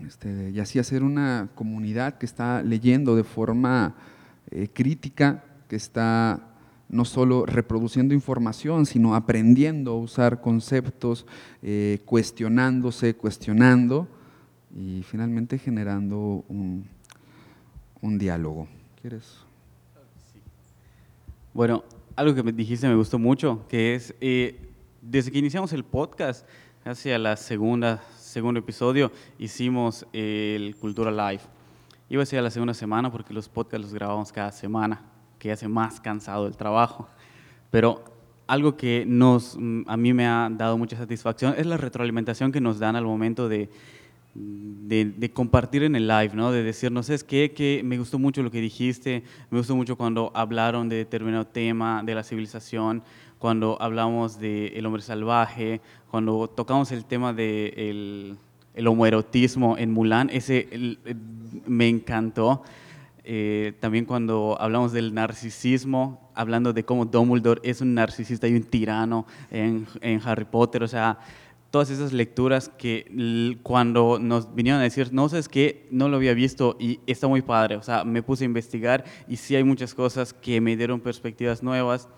este, 0.07 0.51
y 0.51 0.61
así 0.61 0.79
hacer 0.79 1.03
una 1.03 1.49
comunidad 1.55 2.19
que 2.19 2.27
está 2.27 2.63
leyendo 2.63 3.17
de 3.17 3.25
forma 3.25 3.95
eh, 4.51 4.69
crítica, 4.73 5.45
que 5.69 5.77
está 5.77 6.51
no 6.89 7.05
solo 7.05 7.47
reproduciendo 7.47 8.15
información, 8.15 8.85
sino 8.85 9.15
aprendiendo 9.15 9.93
a 9.93 9.99
usar 9.99 10.41
conceptos, 10.41 11.27
eh, 11.63 12.01
cuestionándose, 12.05 13.15
cuestionando 13.15 14.09
y 14.75 15.03
finalmente 15.05 15.59
generando 15.59 16.45
un, 16.49 16.87
un 18.01 18.19
diálogo. 18.19 18.67
¿Quieres? 19.01 19.39
Bueno, 21.55 21.85
algo 22.21 22.35
que 22.35 22.43
me 22.43 22.53
dijiste 22.53 22.87
me 22.87 22.95
gustó 22.97 23.19
mucho, 23.19 23.65
que 23.67 23.95
es, 23.95 24.15
eh, 24.21 24.69
desde 25.01 25.31
que 25.31 25.39
iniciamos 25.39 25.73
el 25.73 25.85
podcast, 25.85 26.47
hacia 26.85 27.19
la 27.19 27.35
segunda, 27.39 28.03
segundo 28.19 28.61
episodio, 28.61 29.11
hicimos 29.39 30.07
el 30.13 30.77
Cultura 30.77 31.11
Live. 31.11 31.43
Iba 32.11 32.23
a 32.23 32.27
ser 32.27 32.43
la 32.43 32.51
segunda 32.51 32.75
semana 32.75 33.11
porque 33.11 33.33
los 33.33 33.49
podcasts 33.49 33.85
los 33.85 33.95
grabamos 33.95 34.33
cada 34.33 34.53
semana, 34.53 35.01
que 35.39 35.51
hace 35.51 35.67
más 35.67 35.99
cansado 35.99 36.47
el 36.47 36.59
trabajo. 36.59 37.09
Pero 37.71 38.05
algo 38.47 38.77
que 38.77 39.05
nos, 39.07 39.57
mm, 39.59 39.85
a 39.87 39.97
mí 39.97 40.13
me 40.13 40.27
ha 40.27 40.51
dado 40.53 40.77
mucha 40.77 40.99
satisfacción 40.99 41.55
es 41.57 41.65
la 41.65 41.79
retroalimentación 41.79 42.53
que 42.53 42.61
nos 42.61 42.79
dan 42.79 42.97
al 42.97 43.05
momento 43.07 43.49
de, 43.49 43.71
de, 44.35 45.31
compartir 45.33 45.83
en 45.83 45.97
el 45.97 46.07
live, 46.07 46.31
¿no? 46.35 46.53
De 46.53 46.63
decirnos, 46.63 47.11
es 47.11 47.25
que, 47.25 47.53
que 47.53 47.83
me 47.85 47.99
gustó 47.99 48.19
mucho 48.19 48.43
lo 48.43 48.51
que 48.51 48.61
dijiste, 48.61 49.23
me 49.51 49.59
gustó 49.59 49.77
mucho 49.77 49.97
cuando 49.97 50.31
hablaron 50.35 50.89
de 50.89 50.97
determinado 50.97 51.47
tema 51.47 52.03
de 52.05 52.15
la 52.15 52.23
civilización, 52.23 53.03
cuando 53.39 53.81
hablamos 53.81 54.39
del 54.39 54.73
el 54.75 54.87
hombre 54.87 55.03
salvaje, 55.03 55.81
cuando 56.11 56.49
tocamos 56.49 56.93
el 56.93 57.05
tema 57.05 57.33
del 57.33 57.75
de 57.75 58.37
el 58.75 58.87
homoerotismo 58.87 59.77
en 59.77 59.91
Mulan, 59.91 60.31
ese 60.31 60.69
me 61.67 61.89
encantó. 61.89 62.63
Eh, 63.25 63.75
también 63.81 64.07
cuando 64.07 64.57
hablamos 64.59 64.93
del 64.93 65.13
narcisismo, 65.13 66.31
hablando 66.35 66.73
de 66.73 66.85
cómo 66.85 67.05
Dumbledore 67.05 67.61
es 67.63 67.81
un 67.81 67.95
narcisista 67.95 68.49
y 68.49 68.55
un 68.55 68.63
tirano 68.63 69.27
en, 69.51 69.87
en 70.01 70.21
Harry 70.25 70.47
Potter, 70.47 70.83
o 70.83 70.89
sea, 70.89 71.19
todas 71.71 71.91
esas 71.91 72.13
lecturas 72.13 72.69
que 72.69 73.57
cuando 73.63 74.19
nos 74.19 74.55
vinieron 74.55 74.81
a 74.81 74.85
decir, 74.85 75.13
no 75.13 75.29
sé, 75.29 75.39
es 75.39 75.49
que 75.49 75.87
no 75.91 76.09
lo 76.09 76.17
había 76.17 76.35
visto 76.35 76.77
y 76.81 77.01
está 77.07 77.29
muy 77.29 77.43
padre, 77.43 77.77
o 77.77 77.83
sea, 77.83 78.05
me 78.05 78.23
puse 78.23 78.45
a 78.45 78.47
investigar 78.47 79.05
y 79.29 79.37
sí 79.37 79.55
hay 79.55 79.65
muchas 79.65 79.95
cosas 79.95 80.33
que 80.33 80.61
me 80.61 80.77
dieron 80.77 81.01
perspectivas 81.01 81.63
nuevas. 81.63 82.09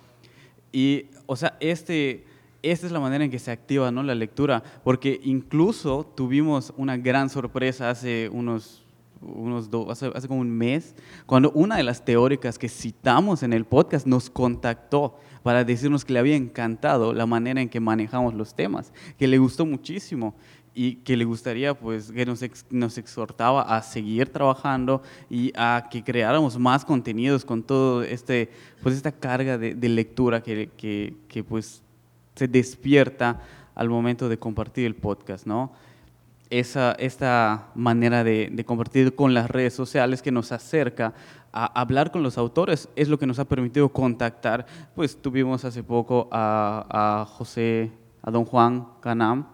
Y, 0.73 1.07
o 1.27 1.37
sea, 1.37 1.57
este, 1.61 2.25
esta 2.63 2.87
es 2.87 2.93
la 2.93 3.01
manera 3.01 3.25
en 3.25 3.31
que 3.31 3.39
se 3.39 3.51
activa 3.51 3.91
¿no? 3.91 4.03
la 4.03 4.15
lectura, 4.15 4.63
porque 4.85 5.21
incluso 5.23 6.11
tuvimos 6.17 6.73
una 6.79 6.97
gran 6.97 7.29
sorpresa 7.29 7.91
hace 7.91 8.31
unos 8.33 8.83
unos 9.23 9.71
hace, 9.89 10.11
hace, 10.15 10.27
como 10.27 10.41
un 10.41 10.51
mes, 10.51 10.97
cuando 11.27 11.53
una 11.53 11.77
de 11.77 11.85
las 11.85 12.05
teóricas 12.05 12.59
que 12.59 12.69
citamos 12.69 13.45
en 13.45 13.53
el 13.53 13.65
podcast 13.65 14.05
nos 14.05 14.31
contactó 14.31 15.17
para 15.43 15.65
decirnos 15.65 16.05
que 16.05 16.13
le 16.13 16.19
había 16.19 16.37
encantado 16.37 17.13
la 17.13 17.27
manera 17.27 17.61
en 17.61 17.69
que 17.69 17.81
manejamos 17.81 18.35
los 18.35 18.55
temas, 18.55 18.93
que 19.19 19.27
le 19.27 19.39
gustó 19.39 19.67
muchísimo 19.67 20.35
y 20.75 20.97
que 20.97 21.17
le 21.17 21.25
gustaría, 21.25 21.75
pues, 21.75 22.11
que 22.11 22.25
nos, 22.25 22.41
nos 22.71 22.97
exhortaba 22.99 23.63
a 23.63 23.83
seguir 23.83 24.31
trabajando 24.31 25.03
y 25.29 25.53
a 25.55 25.89
que 25.91 26.03
creáramos 26.03 26.59
más 26.59 26.85
contenidos 26.85 27.45
con 27.45 27.63
todo 27.63 28.03
este, 28.03 28.51
pues, 28.83 28.95
esta 28.95 29.13
carga 29.13 29.59
de, 29.59 29.89
lectura 29.89 30.43
que, 30.43 30.71
que, 31.29 31.45
pues, 31.45 31.83
se 32.35 32.49
despierta 32.49 33.41
al 33.75 33.89
momento 33.89 34.29
de 34.29 34.39
compartir 34.39 34.87
el 34.87 34.95
podcast, 34.95 35.47
¿no? 35.47 35.73
Esa, 36.49 36.93
esta 36.93 37.71
manera 37.75 38.25
de, 38.25 38.63
compartir 38.67 39.15
con 39.15 39.33
las 39.33 39.51
redes 39.51 39.75
sociales 39.75 40.21
que 40.21 40.31
nos 40.31 40.53
acerca 40.53 41.15
a 41.53 41.67
hablar 41.81 42.11
con 42.11 42.23
los 42.23 42.39
autores 42.39 42.89
es 42.97 43.09
lo 43.09 43.19
que 43.19 43.27
nos 43.27 43.39
ha 43.39 43.45
permitido 43.45 43.89
contactar. 43.91 44.67
Pues 44.95 45.21
tuvimos 45.21 45.65
hace 45.65 45.83
poco 45.83 46.29
a, 46.33 46.87
a 47.21 47.25
José, 47.27 47.93
a 48.23 48.31
don 48.31 48.45
Juan 48.45 48.87
Canam, 49.01 49.47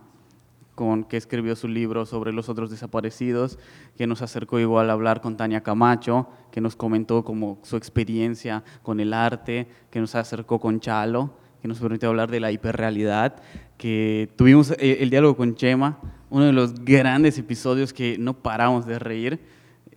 con, 0.78 1.02
que 1.02 1.16
escribió 1.16 1.56
su 1.56 1.66
libro 1.66 2.06
sobre 2.06 2.32
los 2.32 2.48
otros 2.48 2.70
desaparecidos, 2.70 3.58
que 3.96 4.06
nos 4.06 4.22
acercó 4.22 4.60
igual 4.60 4.90
a 4.90 4.92
hablar 4.92 5.20
con 5.20 5.36
Tania 5.36 5.60
Camacho, 5.64 6.28
que 6.52 6.60
nos 6.60 6.76
comentó 6.76 7.24
como 7.24 7.58
su 7.64 7.76
experiencia 7.76 8.62
con 8.84 9.00
el 9.00 9.12
arte, 9.12 9.66
que 9.90 9.98
nos 9.98 10.14
acercó 10.14 10.60
con 10.60 10.78
Chalo, 10.78 11.32
que 11.60 11.66
nos 11.66 11.80
permitió 11.80 12.10
hablar 12.10 12.30
de 12.30 12.38
la 12.38 12.52
hiperrealidad, 12.52 13.42
que 13.76 14.30
tuvimos 14.36 14.70
eh, 14.78 14.98
el, 15.00 15.10
diálogo 15.10 15.36
con 15.36 15.56
Chema, 15.56 15.98
uno 16.30 16.44
de 16.44 16.52
los 16.52 16.84
grandes 16.84 17.38
episodios 17.38 17.92
que 17.92 18.16
no 18.16 18.34
paramos 18.34 18.86
de 18.86 19.00
reír. 19.00 19.40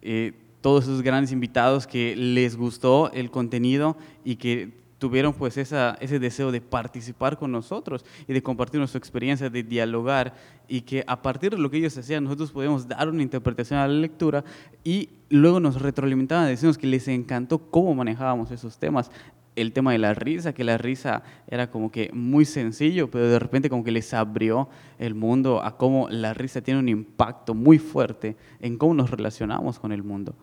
Eh, 0.02 0.34
todos 0.62 0.86
esos 0.86 1.02
grandes 1.02 1.32
invitados 1.32 1.88
que 1.88 2.16
les 2.16 2.56
gustó 2.56 3.12
el 3.12 3.32
contenido 3.32 3.98
y 4.24 4.36
que 4.38 4.82
tuvieron 5.02 5.34
pues 5.34 5.58
esa, 5.58 5.98
ese 6.00 6.20
deseo 6.20 6.52
de 6.52 6.62
participar 6.62 7.36
con 7.36 7.52
nosotros 7.52 8.06
y 8.28 8.34
de 8.34 8.44
compartir 8.44 8.80
nuestra 8.80 9.00
experiencia, 9.00 9.50
de 9.50 9.64
dialogar 9.64 10.36
y 10.68 10.82
que 10.82 11.04
a 11.08 11.24
partir 11.24 11.50
de 11.50 11.58
lo 11.58 11.72
que 11.72 11.78
ellos 11.78 11.98
hacían 11.98 12.24
nosotros 12.24 12.52
podíamos 12.52 12.88
dar 12.88 13.10
una 13.10 13.24
interpretación 13.24 13.80
a 13.80 13.88
la 13.88 13.96
lectura 13.96 14.44
y 14.84 15.10
luego 15.30 15.60
nos 15.60 15.82
retroalimentaban 15.82 16.46
decirnos 16.48 16.78
que 16.78 16.86
les 16.86 17.08
encantó 17.08 17.58
cómo 17.58 17.96
manejábamos 17.96 18.52
esos 18.52 18.78
temas. 18.78 19.10
El 19.56 19.74
tema 19.74 19.92
de 19.92 19.98
la 19.98 20.14
risa, 20.14 20.54
que 20.54 20.64
la 20.64 20.78
risa 20.78 21.24
era 21.48 21.72
como 21.72 21.92
que 21.92 22.12
muy 22.14 22.46
sencillo, 22.46 23.10
pero 23.10 23.28
de 23.28 23.40
repente 23.40 23.72
como 23.72 23.84
que 23.84 23.92
les 23.92 24.14
abrió 24.14 24.70
el 25.00 25.16
mundo 25.16 25.64
a 25.64 25.78
cómo 25.78 26.10
la 26.10 26.36
risa 26.36 26.62
tiene 26.62 26.80
un 26.80 26.90
impacto 26.90 27.56
muy 27.56 27.80
fuerte 27.80 28.38
en 28.60 28.78
cómo 28.78 28.94
nos 28.94 29.10
relacionamos 29.10 29.80
con 29.80 29.92
el 29.92 30.04
mundo 30.04 30.36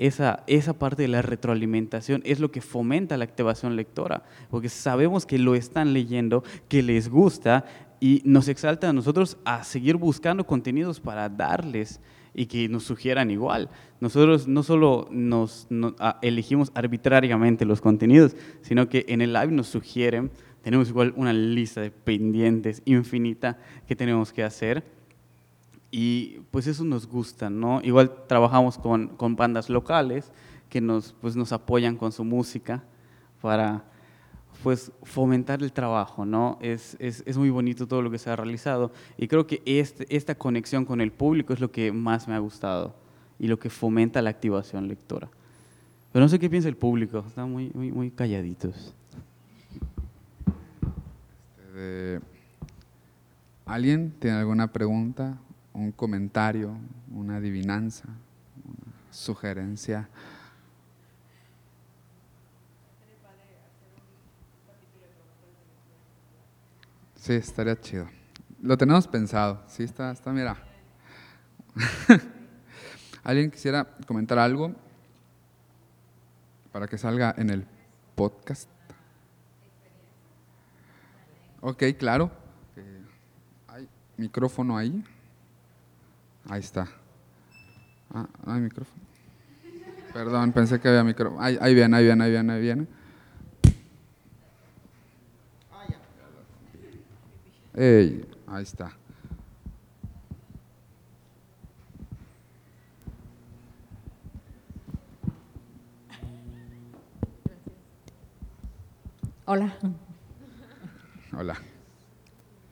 esa, 0.00 0.44
esa 0.46 0.78
parte 0.78 1.02
de 1.02 1.08
la 1.08 1.20
retroalimentación 1.20 2.22
es 2.24 2.40
lo 2.40 2.50
que 2.50 2.62
fomenta 2.62 3.18
la 3.18 3.24
activación 3.24 3.76
lectora, 3.76 4.22
porque 4.50 4.70
sabemos 4.70 5.26
que 5.26 5.38
lo 5.38 5.54
están 5.54 5.92
leyendo, 5.92 6.42
que 6.68 6.82
les 6.82 7.10
gusta 7.10 7.66
y 8.00 8.22
nos 8.24 8.48
exalta 8.48 8.88
a 8.88 8.92
nosotros 8.94 9.36
a 9.44 9.62
seguir 9.62 9.96
buscando 9.96 10.46
contenidos 10.46 11.00
para 11.00 11.28
darles 11.28 12.00
y 12.32 12.46
que 12.46 12.66
nos 12.66 12.84
sugieran 12.84 13.30
igual. 13.30 13.68
Nosotros 14.00 14.48
no 14.48 14.62
solo 14.62 15.06
nos, 15.10 15.68
elegimos 16.22 16.72
arbitrariamente 16.74 17.66
los 17.66 17.82
contenidos, 17.82 18.34
sino 18.62 18.88
que 18.88 19.04
en 19.06 19.20
el 19.20 19.34
live 19.34 19.52
nos 19.52 19.66
sugieren, 19.66 20.30
tenemos 20.62 20.88
igual 20.88 21.12
una 21.14 21.34
lista 21.34 21.82
de 21.82 21.90
pendientes 21.90 22.80
infinita 22.86 23.58
que 23.86 23.96
tenemos 23.96 24.32
que 24.32 24.44
hacer 24.44 24.82
y 25.90 26.40
pues 26.50 26.66
eso 26.66 26.84
nos 26.84 27.06
gusta, 27.06 27.50
¿no? 27.50 27.80
Igual 27.82 28.26
trabajamos 28.26 28.78
con, 28.78 29.08
con 29.08 29.36
bandas 29.36 29.68
locales 29.68 30.30
que 30.68 30.80
nos, 30.80 31.12
pues, 31.20 31.36
nos 31.36 31.52
apoyan 31.52 31.96
con 31.96 32.12
su 32.12 32.24
música 32.24 32.82
para 33.40 33.84
pues 34.62 34.92
fomentar 35.04 35.62
el 35.62 35.72
trabajo, 35.72 36.26
¿no? 36.26 36.58
Es, 36.60 36.96
es, 37.00 37.22
es, 37.26 37.38
muy 37.38 37.48
bonito 37.48 37.88
todo 37.88 38.02
lo 38.02 38.10
que 38.10 38.18
se 38.18 38.28
ha 38.28 38.36
realizado 38.36 38.92
y 39.16 39.26
creo 39.26 39.46
que 39.46 39.62
este, 39.64 40.06
esta 40.14 40.34
conexión 40.34 40.84
con 40.84 41.00
el 41.00 41.12
público 41.12 41.54
es 41.54 41.60
lo 41.60 41.72
que 41.72 41.92
más 41.92 42.28
me 42.28 42.34
ha 42.34 42.38
gustado 42.38 42.94
y 43.38 43.48
lo 43.48 43.58
que 43.58 43.70
fomenta 43.70 44.20
la 44.20 44.30
activación 44.30 44.86
lectora. 44.86 45.30
Pero 46.12 46.24
no 46.24 46.28
sé 46.28 46.38
qué 46.38 46.50
piensa 46.50 46.68
el 46.68 46.76
público, 46.76 47.24
están 47.26 47.50
muy, 47.50 47.70
muy, 47.72 47.90
muy 47.90 48.10
calladitos. 48.10 48.94
Este, 51.80 52.20
¿Alguien 53.64 54.12
tiene 54.18 54.38
alguna 54.38 54.72
pregunta? 54.72 55.38
Un 55.72 55.92
comentario, 55.92 56.76
una 57.10 57.36
adivinanza, 57.36 58.08
una 58.64 58.92
sugerencia. 59.10 60.08
Sí, 67.14 67.34
estaría 67.34 67.78
chido. 67.78 68.08
Lo 68.62 68.76
tenemos 68.76 69.06
pensado. 69.06 69.62
Sí, 69.66 69.84
está, 69.84 70.10
está, 70.10 70.32
mira. 70.32 70.56
¿Alguien 73.22 73.50
quisiera 73.50 73.86
comentar 74.06 74.38
algo 74.38 74.74
para 76.72 76.86
que 76.86 76.96
salga 76.96 77.34
en 77.36 77.50
el 77.50 77.66
podcast? 78.14 78.68
Ok, 81.60 81.84
claro. 81.98 82.30
Hay 83.68 83.86
micrófono 84.16 84.78
ahí. 84.78 85.04
Ahí 86.50 86.58
está. 86.58 86.88
Ah, 88.12 88.26
hay 88.44 88.60
micrófono. 88.60 89.00
Perdón, 90.12 90.50
pensé 90.50 90.80
que 90.80 90.88
había 90.88 91.04
micrófono. 91.04 91.40
Ahí, 91.40 91.56
ahí 91.60 91.72
viene, 91.76 91.96
ahí 91.96 92.04
viene, 92.04 92.24
ahí 92.24 92.30
viene, 92.32 92.52
ahí 92.52 92.60
viene. 92.60 92.86
Ey, 97.72 98.28
ahí 98.48 98.64
está. 98.64 98.90
Hola. 109.44 109.72
Hola. 111.32 111.56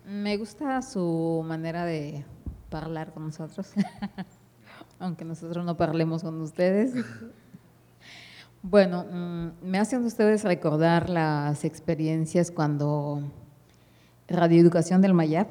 Me 0.05 0.37
gusta 0.37 0.83
su 0.83 1.45
manera 1.47 1.85
de 1.85 2.25
hablar 2.70 3.12
con 3.12 3.24
nosotros, 3.26 3.72
aunque 4.98 5.24
nosotros 5.24 5.64
no 5.64 5.76
parlemos 5.76 6.22
con 6.22 6.40
ustedes. 6.40 6.94
Bueno, 8.62 9.04
mm, 9.11 9.48
me 9.62 9.78
hacen 9.78 10.04
ustedes 10.04 10.44
recordar 10.44 11.09
las 11.09 11.64
experiencias 11.64 12.50
cuando 12.50 13.22
Radio 14.28 14.61
Educación 14.61 15.00
del 15.00 15.14
Mayab 15.14 15.46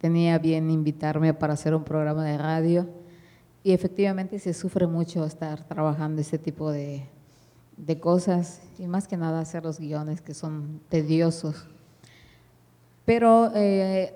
tenía 0.00 0.38
bien 0.38 0.70
invitarme 0.70 1.34
para 1.34 1.54
hacer 1.54 1.74
un 1.74 1.84
programa 1.84 2.24
de 2.24 2.38
radio 2.38 2.88
y 3.64 3.72
efectivamente 3.72 4.38
se 4.38 4.54
sufre 4.54 4.86
mucho 4.86 5.24
estar 5.24 5.66
trabajando 5.66 6.20
ese 6.20 6.38
tipo 6.38 6.70
de, 6.70 7.06
de 7.76 8.00
cosas 8.00 8.60
y 8.78 8.86
más 8.86 9.06
que 9.08 9.16
nada 9.16 9.40
hacer 9.40 9.64
los 9.64 9.78
guiones 9.78 10.20
que 10.20 10.34
son 10.34 10.80
tediosos. 10.88 11.68
Pero 13.04 13.52
eh, 13.54 14.14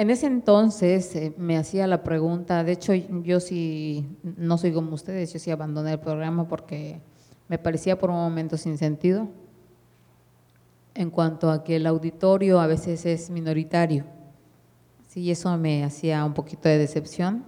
en 0.00 0.08
ese 0.08 0.26
entonces 0.26 1.14
eh, 1.14 1.34
me 1.36 1.58
hacía 1.58 1.86
la 1.86 2.02
pregunta, 2.02 2.64
de 2.64 2.72
hecho 2.72 2.94
yo 2.94 3.38
sí, 3.38 4.16
no 4.22 4.56
soy 4.56 4.72
como 4.72 4.94
ustedes, 4.94 5.30
yo 5.30 5.38
sí 5.38 5.50
abandoné 5.50 5.92
el 5.92 6.00
programa 6.00 6.48
porque 6.48 7.02
me 7.48 7.58
parecía 7.58 7.98
por 7.98 8.08
un 8.08 8.16
momento 8.16 8.56
sin 8.56 8.78
sentido. 8.78 9.28
en 10.94 11.10
cuanto 11.10 11.50
a 11.50 11.62
que 11.64 11.76
el 11.76 11.86
auditorio 11.86 12.60
a 12.60 12.66
veces 12.66 13.04
es 13.04 13.28
minoritario. 13.28 14.06
Sí, 15.08 15.30
eso 15.30 15.56
me 15.58 15.84
hacía 15.84 16.24
un 16.24 16.32
poquito 16.32 16.68
de 16.68 16.78
decepción. 16.78 17.44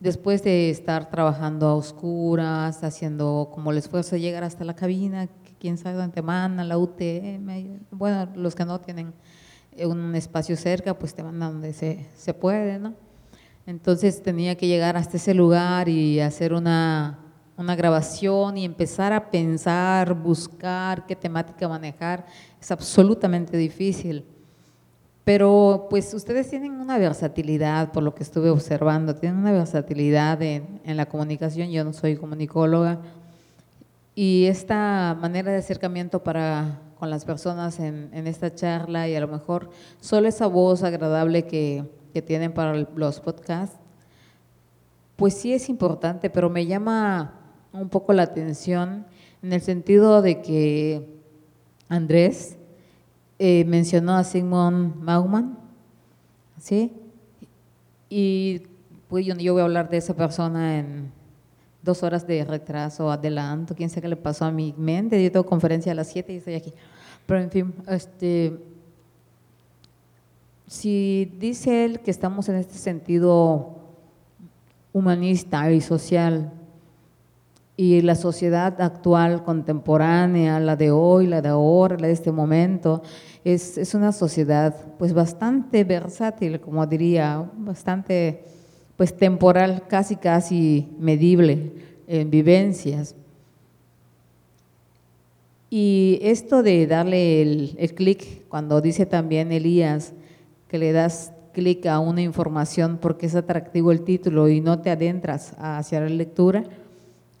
Después 0.00 0.42
de 0.42 0.70
estar 0.70 1.10
trabajando 1.10 1.66
a 1.68 1.74
oscuras, 1.74 2.82
haciendo 2.82 3.50
como 3.52 3.72
el 3.72 3.78
esfuerzo 3.78 4.16
de 4.16 4.22
llegar 4.22 4.42
hasta 4.42 4.64
la 4.64 4.74
cabina, 4.74 5.26
que 5.26 5.54
quién 5.58 5.76
sabe 5.76 5.96
dónde 5.98 6.22
mandan, 6.22 6.68
la 6.68 6.78
UTM, 6.78 7.78
bueno, 7.90 8.28
los 8.36 8.54
que 8.54 8.64
no 8.64 8.80
tienen 8.80 9.12
un 9.84 10.14
espacio 10.14 10.56
cerca, 10.56 10.98
pues 10.98 11.14
te 11.14 11.22
mandan 11.22 11.52
donde 11.52 11.72
se, 11.72 12.06
se 12.16 12.34
puede, 12.34 12.78
¿no? 12.78 12.94
Entonces 13.66 14.22
tenía 14.22 14.56
que 14.56 14.66
llegar 14.66 14.96
hasta 14.96 15.16
ese 15.16 15.34
lugar 15.34 15.88
y 15.88 16.20
hacer 16.20 16.52
una, 16.52 17.18
una 17.56 17.76
grabación 17.76 18.58
y 18.58 18.64
empezar 18.64 19.12
a 19.12 19.30
pensar, 19.30 20.14
buscar 20.14 21.06
qué 21.06 21.14
temática 21.14 21.68
manejar. 21.68 22.26
Es 22.60 22.70
absolutamente 22.70 23.56
difícil. 23.56 24.24
Pero 25.24 25.86
pues 25.88 26.12
ustedes 26.12 26.50
tienen 26.50 26.72
una 26.72 26.98
versatilidad, 26.98 27.92
por 27.92 28.02
lo 28.02 28.14
que 28.14 28.24
estuve 28.24 28.50
observando, 28.50 29.14
tienen 29.14 29.38
una 29.38 29.52
versatilidad 29.52 30.42
en, 30.42 30.80
en 30.84 30.96
la 30.96 31.06
comunicación. 31.06 31.70
Yo 31.70 31.84
no 31.84 31.92
soy 31.92 32.16
comunicóloga. 32.16 32.98
Y 34.16 34.46
esta 34.46 35.16
manera 35.20 35.52
de 35.52 35.58
acercamiento 35.58 36.22
para 36.22 36.80
con 37.02 37.10
las 37.10 37.24
personas 37.24 37.80
en, 37.80 38.12
esta 38.28 38.54
charla 38.54 39.08
y 39.08 39.16
a 39.16 39.20
lo 39.20 39.26
mejor 39.26 39.70
solo 40.00 40.28
esa 40.28 40.46
voz 40.46 40.84
agradable 40.84 41.48
que, 41.48 41.84
tienen 42.24 42.52
para 42.52 42.76
los 42.94 43.18
podcasts, 43.18 43.76
pues 45.16 45.34
sí 45.34 45.52
es 45.52 45.68
importante, 45.68 46.30
pero 46.30 46.48
me 46.48 46.64
llama 46.64 47.40
un 47.72 47.88
poco 47.88 48.12
la 48.12 48.22
atención 48.22 49.04
en 49.42 49.52
el 49.52 49.60
sentido 49.62 50.22
de 50.22 50.42
que 50.42 51.20
Andrés 51.88 52.56
eh, 53.40 53.64
mencionó 53.64 54.14
a 54.14 54.22
Sigmund 54.22 55.04
Bauman, 55.04 55.58
¿sí? 56.60 56.92
Y 58.10 58.62
pues 59.08 59.26
yo, 59.26 59.34
yo 59.34 59.54
voy 59.54 59.62
a 59.62 59.64
hablar 59.64 59.90
de 59.90 59.96
esa 59.96 60.14
persona 60.14 60.78
en 60.78 61.10
dos 61.82 62.02
horas 62.02 62.26
de 62.26 62.44
retraso, 62.44 63.10
adelanto, 63.10 63.74
quién 63.74 63.90
sabe 63.90 64.02
qué 64.02 64.08
le 64.08 64.16
pasó 64.16 64.44
a 64.44 64.50
mi 64.50 64.74
mente, 64.76 65.22
yo 65.22 65.32
tengo 65.32 65.46
conferencia 65.46 65.92
a 65.92 65.94
las 65.94 66.08
7 66.08 66.32
y 66.32 66.36
estoy 66.36 66.54
aquí. 66.54 66.72
Pero 67.26 67.40
en 67.40 67.50
fin, 67.50 67.74
este, 67.88 68.58
si 70.66 71.32
dice 71.38 71.84
él 71.84 72.00
que 72.00 72.10
estamos 72.10 72.48
en 72.48 72.56
este 72.56 72.74
sentido 72.74 73.76
humanista 74.92 75.70
y 75.72 75.80
social, 75.80 76.52
y 77.76 78.02
la 78.02 78.14
sociedad 78.14 78.80
actual, 78.80 79.42
contemporánea, 79.44 80.60
la 80.60 80.76
de 80.76 80.90
hoy, 80.90 81.26
la 81.26 81.40
de 81.40 81.48
ahora, 81.48 81.96
la 81.98 82.06
de 82.06 82.12
este 82.12 82.30
momento, 82.30 83.02
es, 83.44 83.78
es 83.78 83.94
una 83.94 84.12
sociedad 84.12 84.76
pues 84.98 85.12
bastante 85.12 85.82
versátil, 85.82 86.60
como 86.60 86.86
diría, 86.86 87.50
bastante 87.56 88.44
pues 88.96 89.16
temporal, 89.16 89.84
casi 89.88 90.16
casi 90.16 90.88
medible 90.98 91.72
en 92.06 92.30
vivencias. 92.30 93.14
Y 95.70 96.18
esto 96.22 96.62
de 96.62 96.86
darle 96.86 97.42
el, 97.42 97.74
el 97.78 97.94
clic, 97.94 98.46
cuando 98.48 98.80
dice 98.80 99.06
también 99.06 99.52
Elías 99.52 100.12
que 100.68 100.78
le 100.78 100.92
das 100.92 101.32
clic 101.52 101.86
a 101.86 101.98
una 101.98 102.22
información 102.22 102.98
porque 103.00 103.26
es 103.26 103.34
atractivo 103.34 103.92
el 103.92 104.02
título 104.02 104.48
y 104.48 104.60
no 104.60 104.80
te 104.80 104.90
adentras 104.90 105.54
hacia 105.58 106.00
la 106.00 106.08
lectura, 106.08 106.64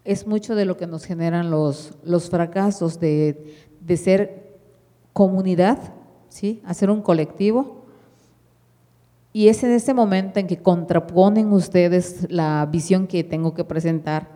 es 0.04 0.26
mucho 0.26 0.54
de 0.54 0.64
lo 0.64 0.76
que 0.76 0.86
nos 0.86 1.04
generan 1.04 1.50
los, 1.50 1.94
los 2.04 2.28
fracasos 2.28 2.98
de, 3.00 3.54
de 3.80 3.96
ser 3.96 4.58
comunidad, 5.12 5.78
¿sí? 6.28 6.60
hacer 6.64 6.90
un 6.90 7.02
colectivo. 7.02 7.81
Y 9.32 9.48
es 9.48 9.62
en 9.64 9.70
ese 9.70 9.94
momento 9.94 10.38
en 10.40 10.46
que 10.46 10.58
contraponen 10.58 11.52
ustedes 11.52 12.26
la 12.30 12.66
visión 12.70 13.06
que 13.06 13.24
tengo 13.24 13.54
que 13.54 13.64
presentar, 13.64 14.28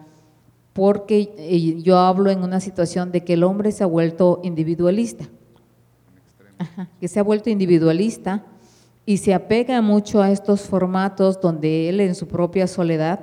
porque 0.72 1.34
eh, 1.36 1.82
yo 1.82 1.98
hablo 1.98 2.30
en 2.30 2.42
una 2.42 2.60
situación 2.60 3.12
de 3.12 3.22
que 3.22 3.34
el 3.34 3.44
hombre 3.44 3.72
se 3.72 3.84
ha 3.84 3.86
vuelto 3.86 4.40
individualista, 4.42 5.26
que 7.00 7.08
se 7.08 7.20
ha 7.20 7.22
vuelto 7.22 7.50
individualista 7.50 8.44
y 9.04 9.18
se 9.18 9.34
apega 9.34 9.80
mucho 9.82 10.22
a 10.22 10.30
estos 10.30 10.62
formatos 10.62 11.40
donde 11.40 11.88
él 11.88 12.00
en 12.00 12.14
su 12.14 12.26
propia 12.26 12.66
soledad 12.66 13.20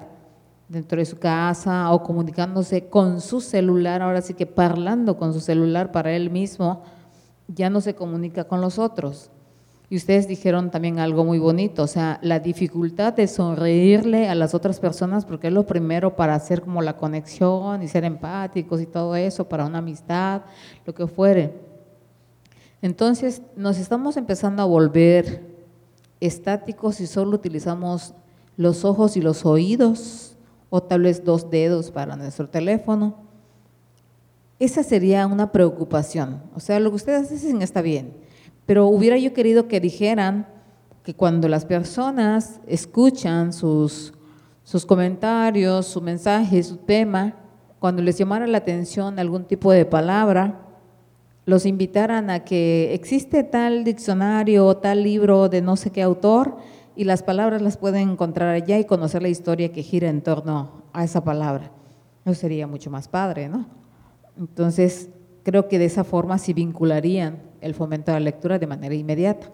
dentro 0.69 0.97
de 0.97 1.05
su 1.05 1.17
casa 1.17 1.91
o 1.91 2.03
comunicándose 2.03 2.87
con 2.87 3.19
su 3.19 3.41
celular, 3.41 4.01
ahora 4.01 4.21
sí 4.21 4.33
que 4.33 4.45
parlando 4.45 5.17
con 5.17 5.33
su 5.33 5.39
celular 5.39 5.91
para 5.91 6.13
él 6.13 6.29
mismo, 6.29 6.83
ya 7.47 7.69
no 7.69 7.81
se 7.81 7.95
comunica 7.95 8.45
con 8.45 8.61
los 8.61 8.79
otros. 8.79 9.29
Y 9.93 9.97
ustedes 9.97 10.27
dijeron 10.27 10.71
también 10.71 10.97
algo 10.97 11.23
muy 11.23 11.37
bonito, 11.37 11.83
o 11.83 11.87
sea, 11.87 12.17
la 12.23 12.39
dificultad 12.39 13.13
de 13.13 13.27
sonreírle 13.27 14.27
a 14.27 14.33
las 14.33 14.55
otras 14.55 14.79
personas, 14.79 15.23
porque 15.23 15.49
es 15.49 15.53
lo 15.53 15.67
primero 15.67 16.15
para 16.15 16.33
hacer 16.33 16.63
como 16.63 16.81
la 16.81 16.97
conexión 16.97 17.83
y 17.83 17.87
ser 17.87 18.03
empáticos 18.03 18.81
y 18.81 18.87
todo 18.87 19.15
eso, 19.15 19.47
para 19.47 19.67
una 19.67 19.77
amistad, 19.77 20.41
lo 20.87 20.95
que 20.95 21.05
fuere. 21.05 21.53
Entonces 22.81 23.43
nos 23.55 23.77
estamos 23.77 24.17
empezando 24.17 24.63
a 24.63 24.65
volver 24.65 25.43
estáticos 26.19 26.99
y 26.99 27.05
solo 27.05 27.35
utilizamos 27.35 28.15
los 28.57 28.85
ojos 28.85 29.15
y 29.15 29.21
los 29.21 29.45
oídos 29.45 30.35
o 30.71 30.81
tal 30.81 31.03
vez 31.03 31.23
dos 31.23 31.51
dedos 31.51 31.91
para 31.91 32.15
nuestro 32.15 32.49
teléfono. 32.49 33.13
Esa 34.57 34.81
sería 34.81 35.27
una 35.27 35.51
preocupación. 35.51 36.41
O 36.55 36.59
sea, 36.59 36.79
lo 36.79 36.89
que 36.89 36.95
ustedes 36.95 37.29
dicen 37.29 37.61
está 37.61 37.83
bien, 37.83 38.23
pero 38.65 38.87
hubiera 38.87 39.17
yo 39.17 39.33
querido 39.33 39.67
que 39.67 39.79
dijeran 39.79 40.47
que 41.03 41.13
cuando 41.13 41.47
las 41.49 41.65
personas 41.65 42.61
escuchan 42.65 43.51
sus, 43.51 44.13
sus 44.63 44.85
comentarios, 44.85 45.85
su 45.85 46.01
mensaje, 46.01 46.63
su 46.63 46.77
tema, 46.77 47.35
cuando 47.79 48.01
les 48.01 48.17
llamara 48.17 48.47
la 48.47 48.59
atención 48.59 49.19
algún 49.19 49.43
tipo 49.43 49.71
de 49.71 49.85
palabra, 49.85 50.61
los 51.45 51.65
invitaran 51.65 52.29
a 52.29 52.45
que 52.45 52.93
existe 52.93 53.43
tal 53.43 53.83
diccionario 53.83 54.65
o 54.65 54.77
tal 54.77 55.03
libro 55.03 55.49
de 55.49 55.61
no 55.61 55.75
sé 55.75 55.91
qué 55.91 56.01
autor 56.01 56.55
y 56.95 57.03
las 57.03 57.23
palabras 57.23 57.61
las 57.61 57.75
pueden 57.75 58.11
encontrar 58.11 58.55
allá 58.55 58.79
y 58.79 58.85
conocer 58.85 59.21
la 59.21 59.27
historia 59.27 59.73
que 59.73 59.83
gira 59.83 60.09
en 60.09 60.21
torno 60.21 60.83
a 60.93 61.03
esa 61.03 61.23
palabra. 61.23 61.71
Eso 62.23 62.35
sería 62.35 62.67
mucho 62.67 62.89
más 62.89 63.09
padre, 63.09 63.49
¿no? 63.49 63.65
Entonces, 64.37 65.09
creo 65.43 65.67
que 65.67 65.79
de 65.79 65.85
esa 65.85 66.05
forma 66.05 66.37
sí 66.37 66.53
vincularían 66.53 67.41
el 67.63 67.73
fomento 67.73 68.11
de 68.11 68.19
la 68.19 68.25
lectura 68.25 68.59
de 68.59 68.67
manera 68.67 68.93
inmediata, 68.93 69.49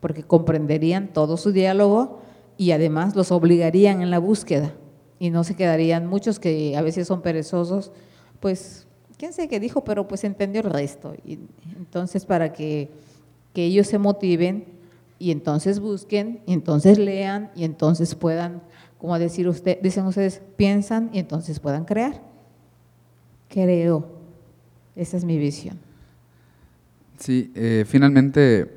porque 0.00 0.22
comprenderían 0.22 1.12
todo 1.12 1.36
su 1.36 1.52
diálogo 1.52 2.20
y 2.56 2.72
además 2.72 3.14
los 3.16 3.32
obligarían 3.32 4.02
en 4.02 4.10
la 4.10 4.18
búsqueda 4.18 4.74
y 5.18 5.30
no 5.30 5.44
se 5.44 5.54
quedarían 5.54 6.06
muchos 6.06 6.38
que 6.38 6.76
a 6.76 6.82
veces 6.82 7.06
son 7.06 7.22
perezosos, 7.22 7.92
pues, 8.40 8.86
quién 9.16 9.32
sé 9.32 9.48
qué 9.48 9.60
dijo, 9.60 9.84
pero 9.84 10.06
pues 10.06 10.24
entendió 10.24 10.60
el 10.60 10.70
resto. 10.70 11.14
Y 11.24 11.38
entonces, 11.76 12.26
para 12.26 12.52
que, 12.52 12.90
que 13.52 13.64
ellos 13.64 13.86
se 13.86 13.98
motiven 13.98 14.66
y 15.18 15.30
entonces 15.30 15.80
busquen, 15.80 16.42
y 16.46 16.52
entonces 16.52 16.98
lean, 16.98 17.50
y 17.54 17.64
entonces 17.64 18.14
puedan, 18.14 18.62
como 18.98 19.18
decir 19.18 19.48
usted, 19.48 19.80
dicen 19.80 20.04
ustedes, 20.06 20.42
piensan 20.56 21.10
y 21.12 21.20
entonces 21.20 21.60
puedan 21.60 21.84
crear. 21.84 22.20
Creo. 23.48 24.06
Esa 24.96 25.16
es 25.16 25.24
mi 25.24 25.38
visión. 25.38 25.83
Sí, 27.18 27.52
eh, 27.54 27.84
finalmente 27.86 28.60
eh, 28.62 28.68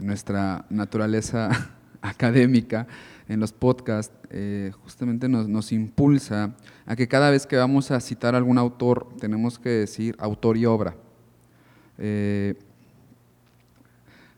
nuestra 0.00 0.66
naturaleza 0.68 1.50
académica 2.02 2.86
en 3.28 3.40
los 3.40 3.52
podcasts 3.52 4.14
eh, 4.30 4.72
justamente 4.82 5.28
nos, 5.28 5.48
nos, 5.48 5.72
impulsa 5.72 6.54
a 6.86 6.96
que 6.96 7.08
cada 7.08 7.30
vez 7.30 7.46
que 7.46 7.56
vamos 7.56 7.90
a 7.90 8.00
citar 8.00 8.34
a 8.34 8.38
algún 8.38 8.58
autor 8.58 9.08
tenemos 9.20 9.58
que 9.58 9.70
decir 9.70 10.16
autor 10.18 10.56
y 10.56 10.66
obra. 10.66 10.96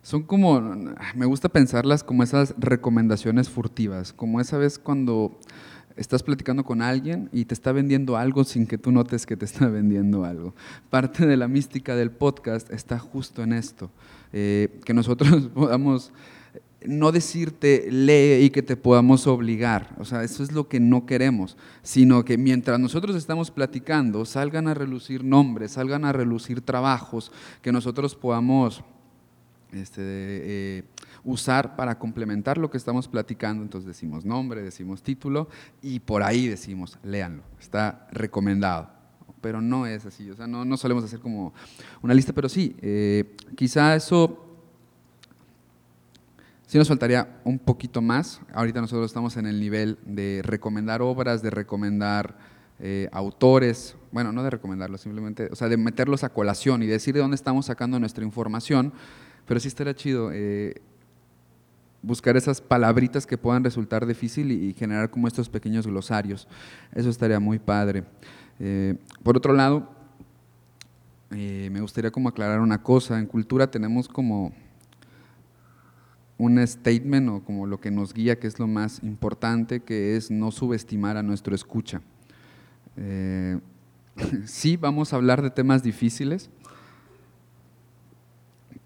Son 0.02 0.22
como, 0.22 0.60
me 1.14 1.26
gusta 1.26 1.50
pensarlas 1.50 2.02
como 2.02 2.22
esas 2.22 2.54
recomendaciones 2.56 3.50
furtivas, 3.50 4.12
como 4.14 4.40
esa 4.40 4.56
vez 4.56 4.78
cuando 4.78 5.38
estás 5.97 6.22
platicando 6.22 6.64
con 6.64 6.82
alguien 6.82 7.28
y 7.32 7.45
te 7.45 7.55
está 7.55 7.72
vendiendo 7.72 8.16
algo 8.16 8.45
sin 8.45 8.66
que 8.66 8.78
tú 8.78 8.93
notes 8.93 9.26
que 9.26 9.36
te 9.36 9.45
está 9.45 9.68
vendiendo 9.68 10.24
algo. 10.24 10.55
Parte 10.88 11.26
de 11.26 11.36
la 11.36 11.49
mística 11.49 11.97
del 11.97 12.11
podcast 12.11 12.70
está 12.72 12.99
justo 12.99 13.43
en 13.43 13.53
esto, 13.53 13.91
eh, 14.32 14.80
que 14.84 14.95
nosotros 14.95 15.49
podamos 15.55 16.12
no 16.84 17.12
decirte 17.12 17.88
lee 17.91 18.45
y 18.45 18.51
que 18.51 18.62
te 18.62 18.76
podamos 18.76 19.26
obligar, 19.26 19.95
o 19.99 20.05
sea, 20.05 20.24
eso 20.24 20.43
es 20.43 20.51
lo 20.53 20.66
que 20.66 20.80
no 20.80 21.05
queremos, 21.05 21.59
sino 21.82 22.24
que 22.24 22.38
mientras 22.38 22.80
nosotros 22.80 23.16
estamos 23.16 23.51
platicando, 23.51 24.24
salgan 24.24 24.66
a 24.66 24.72
relucir 24.72 25.22
nombres, 25.22 25.72
salgan 25.72 26.07
a 26.07 26.12
relucir 26.12 26.62
trabajos, 26.62 27.32
que 27.61 27.70
nosotros 27.70 28.14
podamos 28.14 28.82
este, 29.72 30.01
eh, 30.03 30.84
usar 31.24 31.76
para 31.76 31.98
complementar 31.98 32.58
lo 32.58 32.70
que 32.70 32.76
estamos 32.76 33.08
platicando. 33.08 33.62
Entonces 33.62 33.86
decimos 33.86 34.24
nombre, 34.24 34.62
decimos 34.62 35.02
título 35.02 35.48
y 35.82 36.00
por 36.00 36.22
ahí 36.22 36.46
decimos, 36.46 36.98
léanlo, 37.02 37.42
está 37.58 38.06
recomendado. 38.12 38.90
pero 39.40 39.62
no 39.62 39.86
es 39.86 40.04
así, 40.04 40.30
o 40.30 40.36
sea, 40.36 40.46
no, 40.46 40.66
no 40.66 40.76
solemos 40.76 41.02
hacer 41.02 41.18
como 41.18 41.54
una 42.02 42.12
lista, 42.12 42.34
pero 42.34 42.46
sí, 42.46 42.76
eh, 42.82 43.36
quizá 43.56 43.94
eso 43.94 44.50
sí 46.66 46.78
nos 46.78 46.88
faltaría 46.88 47.40
un 47.42 47.58
poquito 47.58 48.00
más. 48.00 48.40
Ahorita 48.52 48.80
nosotros 48.80 49.06
estamos 49.06 49.36
en 49.36 49.46
el 49.46 49.58
nivel 49.58 49.98
de 50.04 50.40
recomendar 50.44 51.02
obras, 51.02 51.42
de 51.42 51.50
recomendar 51.50 52.36
eh, 52.78 53.08
autores, 53.12 53.96
bueno, 54.12 54.32
no 54.32 54.44
de 54.44 54.50
recomendarlos, 54.50 55.00
simplemente, 55.00 55.48
o 55.50 55.56
sea, 55.56 55.68
de 55.68 55.76
meterlos 55.76 56.22
a 56.22 56.28
colación 56.28 56.82
y 56.82 56.86
decir 56.86 57.12
de 57.12 57.20
dónde 57.20 57.34
estamos 57.34 57.66
sacando 57.66 57.98
nuestra 57.98 58.24
información, 58.24 58.92
pero 59.46 59.58
sí 59.58 59.68
estaría 59.68 59.94
chido 59.94 60.30
eh, 60.32 60.80
buscar 62.03 62.36
esas 62.36 62.61
palabritas 62.61 63.26
que 63.26 63.38
puedan 63.38 63.64
resultar 63.64 64.07
difícil 64.07 64.53
y, 64.53 64.72
generar 64.74 65.11
como 65.11 65.28
estos 65.28 65.48
pequeños 65.48 65.86
glosarios. 65.86 66.48
Eso 66.94 67.11
estaría 67.11 67.40
muy 67.40 67.59
padre. 67.59 68.05
Eh, 68.59 68.96
por 69.22 69.36
otro 69.36 69.53
lado, 69.53 69.88
me 71.30 71.80
gustaría 71.80 72.11
como 72.11 72.28
aclarar 72.28 72.61
una 72.61 72.82
cosa, 72.82 73.18
en 73.18 73.26
cultura 73.26 73.70
tenemos 73.70 74.09
como 74.09 74.53
un 76.40 76.66
statement 76.66 77.28
o 77.28 77.44
como 77.44 77.66
lo 77.66 77.80
que 77.80 77.90
nos 77.90 78.14
guía, 78.14 78.38
que 78.38 78.46
es 78.46 78.59
lo 78.59 78.66
más 78.66 79.03
importante, 79.03 79.80
que 79.80 80.16
es 80.16 80.30
no 80.30 80.51
subestimar 80.51 81.18
a 81.18 81.22
nuestro 81.22 81.55
escucha. 81.55 82.01
Eh, 82.96 83.59
sí, 84.46 84.78
vamos 84.78 85.12
a 85.12 85.16
hablar 85.16 85.42
de 85.42 85.51
temas 85.51 85.82
difíciles, 85.82 86.48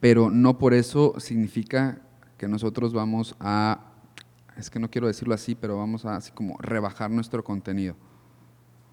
pero 0.01 0.31
no 0.31 0.59
por 0.59 0.75
eso 0.75 1.15
significa 1.19 2.03
que 2.45 2.49
nosotros 2.49 2.93
vamos 2.93 3.35
a, 3.41 3.81
es 4.57 4.71
que 4.71 4.79
no 4.79 4.91
quiero 4.91 5.07
decirlo 5.07 5.35
así, 5.35 5.55
pero 5.55 5.79
vamos 5.79 6.05
a 6.05 6.17
así 6.17 6.31
como 6.33 6.57
rebajar 6.59 7.11
nuestro 7.11 7.43
contenido. 7.43 7.97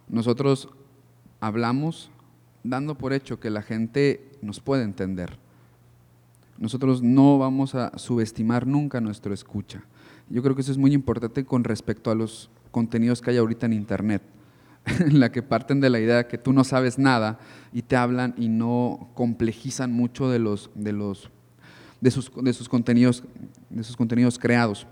Nosotros 0.08 0.70
hablamos 1.40 2.12
dando 2.64 2.96
por 2.96 3.14
hecho 3.14 3.40
que 3.40 3.50
la 3.50 3.62
gente 3.62 4.32
nos 4.42 4.60
puede 4.60 4.84
entender 4.84 5.38
nosotros 6.62 7.02
no 7.02 7.40
vamos 7.40 7.74
a 7.74 7.98
subestimar 7.98 8.68
nunca 8.68 9.02
nuestro 9.02 9.34
escucha. 9.34 9.84
Yo 10.30 10.44
creo 10.44 10.54
que 10.54 10.62
eso 10.62 10.72
es 10.72 10.78
muy 10.78 10.94
importante 10.94 11.44
con 11.44 11.64
respecto 11.64 12.12
a 12.12 12.16
los 12.16 12.52
contenidos 12.70 13.20
que 13.20 13.32
hay 13.32 13.38
ahorita 13.38 13.66
en 13.66 13.74
Internet, 13.74 14.22
en 14.86 15.20
la 15.20 15.32
que 15.32 15.42
parten 15.42 15.82
de 15.82 15.90
la 15.90 16.00
idea 16.00 16.28
que 16.28 16.38
tú 16.38 16.54
no 16.54 16.64
sabes 16.64 17.00
nada 17.00 17.40
y 17.74 17.82
te 17.82 17.96
hablan 17.96 18.36
y 18.38 18.48
no 18.48 19.10
complejizan 19.16 19.92
mucho 19.92 20.30
de, 20.30 20.38
los, 20.38 20.70
de, 20.76 20.94
los, 20.94 21.32
de, 22.02 22.12
sus, 22.12 22.32
de, 22.36 22.52
sus, 22.52 22.68
contenidos, 22.68 23.24
de 23.70 23.84
sus 23.84 23.96
contenidos 23.96 24.38
creados. 24.38 24.86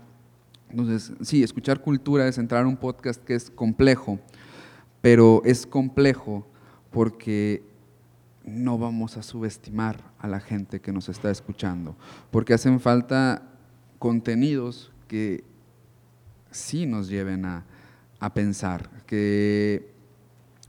Entonces, 0.70 1.12
sí, 1.20 1.42
escuchar 1.42 1.80
cultura 1.82 2.26
es 2.28 2.38
entrar 2.38 2.64
a 2.64 2.68
un 2.68 2.76
podcast 2.76 3.22
que 3.22 3.34
es 3.34 3.50
complejo, 3.50 4.18
pero 5.00 5.42
es 5.44 5.66
complejo 5.66 6.46
porque 6.90 7.62
no 8.44 8.78
vamos 8.78 9.16
a 9.16 9.22
subestimar 9.22 10.02
a 10.18 10.28
la 10.28 10.40
gente 10.40 10.80
que 10.80 10.92
nos 10.92 11.08
está 11.08 11.30
escuchando, 11.30 11.96
porque 12.30 12.54
hacen 12.54 12.80
falta 12.80 13.42
contenidos 13.98 14.90
que 15.08 15.44
sí 16.50 16.86
nos 16.86 17.08
lleven 17.08 17.44
a, 17.44 17.64
pensar, 18.34 18.90
que 19.06 19.89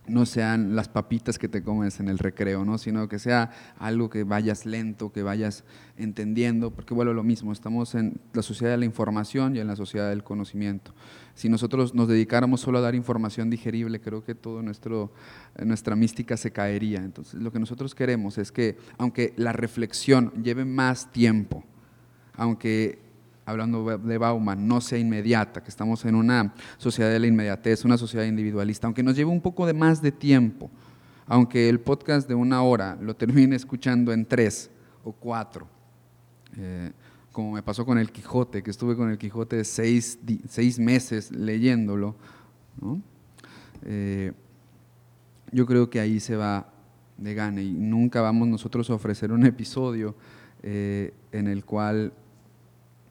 no 0.08 0.26
sean 0.26 0.76
las 0.76 0.90
papitas 0.90 1.38
que 1.38 1.48
te 1.48 1.64
comes 1.64 2.00
en 2.00 2.08
el 2.08 2.18
recreo, 2.18 2.66
¿no? 2.66 2.78
sino 2.78 3.08
que 3.08 3.20
sea 3.20 3.52
algo 3.78 4.10
que 4.10 4.24
vayas 4.24 4.66
lento, 4.66 5.12
que 5.12 5.22
vayas 5.22 5.64
entendiendo, 5.96 6.72
porque 6.72 6.94
bueno, 6.94 7.14
lo 7.14 7.24
mismo, 7.24 7.52
estamos 7.52 7.94
en 7.96 8.20
la 8.34 8.42
sociedad 8.42 8.72
de 8.72 8.78
la 8.78 8.86
información 8.86 9.56
y 9.56 9.60
en 9.60 9.68
la 9.68 9.76
sociedad 9.76 10.10
del 10.10 10.24
conocimiento. 10.24 10.94
Si 11.36 11.50
nosotros 11.50 11.94
nos 11.94 12.08
dedicáramos 12.08 12.62
solo 12.62 12.80
a 12.80 12.82
dar 12.82 12.96
información 12.96 13.50
digerible, 13.50 14.02
creo 14.02 14.24
que 14.24 14.36
toda 14.36 14.64
nuestra 14.64 15.96
mística 15.96 16.36
se 16.36 16.52
caería. 16.52 17.00
Entonces, 17.00 17.36
lo 17.36 17.52
que 17.52 17.60
nosotros 17.60 17.96
queremos 17.96 18.38
es 18.38 18.52
que, 18.52 18.78
aunque 18.98 19.34
la 19.38 19.54
reflexión 19.54 20.32
lleve 20.44 20.66
más 20.66 21.12
tiempo, 21.12 21.64
aunque 22.34 23.00
hablando 23.46 23.98
de 23.98 24.18
Bauman, 24.18 24.68
no 24.68 24.82
sea 24.82 25.00
inmediata, 25.00 25.64
que 25.64 25.70
estamos 25.70 26.06
en 26.06 26.16
una 26.16 26.54
sociedad 26.78 27.10
de 27.10 27.20
la 27.20 27.28
inmediatez, 27.28 27.86
una 27.86 27.98
sociedad 27.98 28.26
individualista, 28.26 28.88
aunque 28.88 29.04
nos 29.04 29.16
lleve 29.16 29.32
un 29.32 29.42
poco 29.42 29.66
de 29.66 29.74
más 29.74 30.02
de 30.02 30.12
tiempo, 30.12 30.70
aunque 31.26 31.70
el 31.70 31.80
podcast 31.80 32.28
de 32.28 32.36
una 32.36 32.62
hora 32.62 32.98
lo 33.02 33.16
termine 33.16 33.56
escuchando 33.56 34.14
en 34.14 34.26
tres 34.26 34.70
o 35.04 35.12
cuatro, 35.12 35.68
eh, 36.58 36.92
como 37.32 37.54
me 37.54 37.64
pasó 37.64 37.86
con 37.86 37.98
el 37.98 38.12
Quijote, 38.12 38.62
que 38.62 38.72
estuve 38.72 38.96
con 38.96 39.10
el 39.10 39.18
Quijote 39.18 39.64
seis, 39.64 40.20
seis 40.48 40.80
meses 40.80 41.32
leyéndolo, 41.32 42.16
eh, 43.84 44.34
yo 45.52 45.66
creo 45.66 45.90
que 45.90 46.00
ahí 46.00 46.20
se 46.20 46.36
va 46.36 46.72
de 47.18 47.34
gane 47.34 47.64
y 47.64 47.72
nunca 47.72 48.22
vamos 48.22 48.48
nosotros 48.48 48.90
a 48.90 48.96
ofrecer 48.96 49.32
un 49.32 49.46
episodio 49.46 50.16
eh, 50.64 51.14
en 51.32 51.48
el 51.48 51.66
cual 51.66 52.14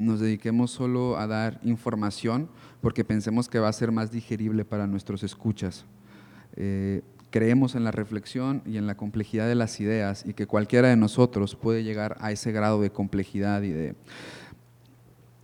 nos 0.00 0.18
dediquemos 0.18 0.70
solo 0.70 1.18
a 1.18 1.26
dar 1.26 1.60
información 1.62 2.48
porque 2.80 3.04
pensemos 3.04 3.48
que 3.48 3.58
va 3.58 3.68
a 3.68 3.72
ser 3.72 3.92
más 3.92 4.10
digerible 4.10 4.64
para 4.64 4.86
nuestros 4.86 5.22
escuchas. 5.22 5.84
Eh, 6.56 7.02
creemos 7.30 7.74
en 7.74 7.84
la 7.84 7.90
reflexión 7.90 8.62
y 8.64 8.78
en 8.78 8.86
la 8.86 8.96
complejidad 8.96 9.46
de 9.46 9.54
las 9.54 9.78
ideas 9.78 10.24
y 10.26 10.32
que 10.32 10.46
cualquiera 10.46 10.88
de 10.88 10.96
nosotros 10.96 11.54
puede 11.54 11.84
llegar 11.84 12.16
a 12.20 12.32
ese 12.32 12.50
grado 12.50 12.80
de 12.80 12.90
complejidad 12.90 13.62
y 13.62 13.70
de, 13.70 13.94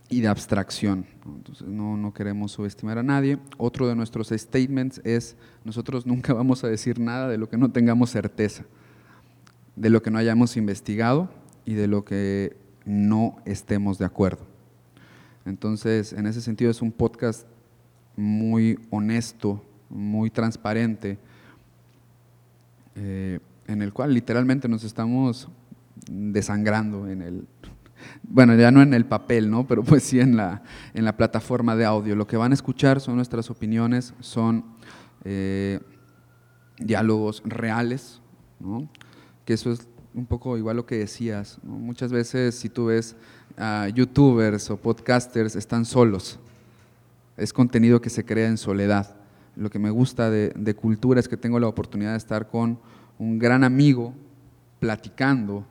y 0.09 0.21
de 0.21 0.27
abstracción. 0.27 1.05
Entonces 1.23 1.67
no, 1.67 1.95
no 1.95 2.11
queremos 2.11 2.51
subestimar 2.51 2.97
a 2.97 3.03
nadie. 3.03 3.37
Otro 3.57 3.87
de 3.87 3.95
nuestros 3.95 4.29
statements 4.29 5.01
es, 5.03 5.37
nosotros 5.63 6.07
nunca 6.07 6.33
vamos 6.33 6.63
a 6.63 6.67
decir 6.67 6.99
nada 6.99 7.29
de 7.29 7.37
lo 7.37 7.47
que 7.47 7.57
no 7.57 7.71
tengamos 7.71 8.09
certeza, 8.09 8.65
de 9.75 9.91
lo 9.91 10.01
que 10.01 10.09
no 10.09 10.17
hayamos 10.17 10.57
investigado 10.57 11.29
y 11.63 11.75
de 11.75 11.85
lo 11.85 12.03
que 12.03 12.57
no 12.85 13.37
estemos 13.45 13.99
de 13.99 14.05
acuerdo. 14.05 14.46
Entonces, 15.47 16.11
en 16.11 16.27
ese 16.27 16.41
sentido 16.41 16.69
es 16.69 16.81
un 16.81 16.91
podcast 16.91 17.47
muy 18.17 18.77
honesto, 18.89 19.63
muy 19.89 20.29
transparente, 20.29 21.17
eh, 22.95 23.39
en 23.67 23.81
el 23.81 23.93
cual 23.93 24.13
literalmente 24.13 24.67
nos 24.67 24.83
estamos 24.83 25.47
desangrando 26.09 27.07
en 27.07 27.21
el, 27.21 27.47
bueno, 28.23 28.55
ya 28.55 28.71
no 28.71 28.81
en 28.81 28.93
el 28.93 29.05
papel, 29.05 29.49
¿no? 29.49 29.65
pero 29.65 29.83
pues 29.83 30.03
sí 30.03 30.19
en 30.19 30.35
la, 30.35 30.63
en 30.93 31.05
la 31.05 31.15
plataforma 31.15 31.77
de 31.77 31.85
audio. 31.85 32.15
Lo 32.15 32.27
que 32.27 32.35
van 32.35 32.51
a 32.51 32.55
escuchar 32.55 32.99
son 32.99 33.15
nuestras 33.15 33.49
opiniones, 33.49 34.13
son 34.19 34.65
eh, 35.23 35.79
diálogos 36.77 37.41
reales, 37.45 38.21
¿no? 38.59 38.89
que 39.45 39.53
eso 39.53 39.71
es 39.71 39.87
un 40.13 40.25
poco 40.25 40.57
igual 40.57 40.75
lo 40.75 40.85
que 40.85 40.97
decías. 40.97 41.59
Muchas 41.63 42.11
veces 42.11 42.55
si 42.55 42.67
tú 42.67 42.87
ves 42.87 43.15
youtubers 43.93 44.69
o 44.69 44.77
podcasters 44.77 45.55
están 45.55 45.85
solos. 45.85 46.39
Es 47.35 47.53
contenido 47.53 48.01
que 48.01 48.09
se 48.09 48.25
crea 48.25 48.47
en 48.47 48.57
soledad. 48.57 49.15
Lo 49.55 49.69
que 49.69 49.79
me 49.79 49.89
gusta 49.89 50.29
de, 50.29 50.49
de 50.55 50.75
cultura 50.75 51.19
es 51.19 51.27
que 51.27 51.37
tengo 51.37 51.59
la 51.59 51.67
oportunidad 51.67 52.11
de 52.11 52.17
estar 52.17 52.49
con 52.49 52.79
un 53.17 53.39
gran 53.39 53.63
amigo 53.63 54.13
platicando, 54.79 55.65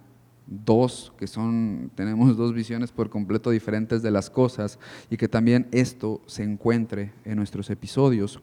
dos 0.47 1.13
que 1.19 1.27
son, 1.27 1.91
tenemos 1.95 2.37
dos 2.37 2.55
visiones 2.55 2.93
por 2.93 3.11
completo 3.11 3.51
diferentes 3.51 4.03
de 4.03 4.11
las 4.11 4.31
cosas 4.31 4.79
y 5.11 5.17
que 5.17 5.29
también 5.29 5.69
esto 5.73 6.21
se 6.27 6.45
encuentre 6.45 7.13
en 7.25 7.37
nuestros 7.37 7.69
episodios 7.71 8.41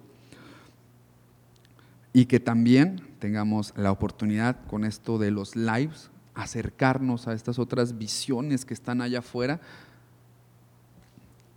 y 2.12 2.26
que 2.26 2.40
también 2.40 3.02
tengamos 3.20 3.74
la 3.76 3.92
oportunidad 3.92 4.58
con 4.68 4.84
esto 4.84 5.18
de 5.18 5.32
los 5.32 5.56
lives, 5.56 6.12
acercarnos 6.36 7.28
a 7.28 7.34
estas 7.34 7.60
otras 7.60 7.98
visiones 7.98 8.66
que 8.66 8.74
están 8.74 9.02
allá 9.02 9.20
afuera 9.20 9.62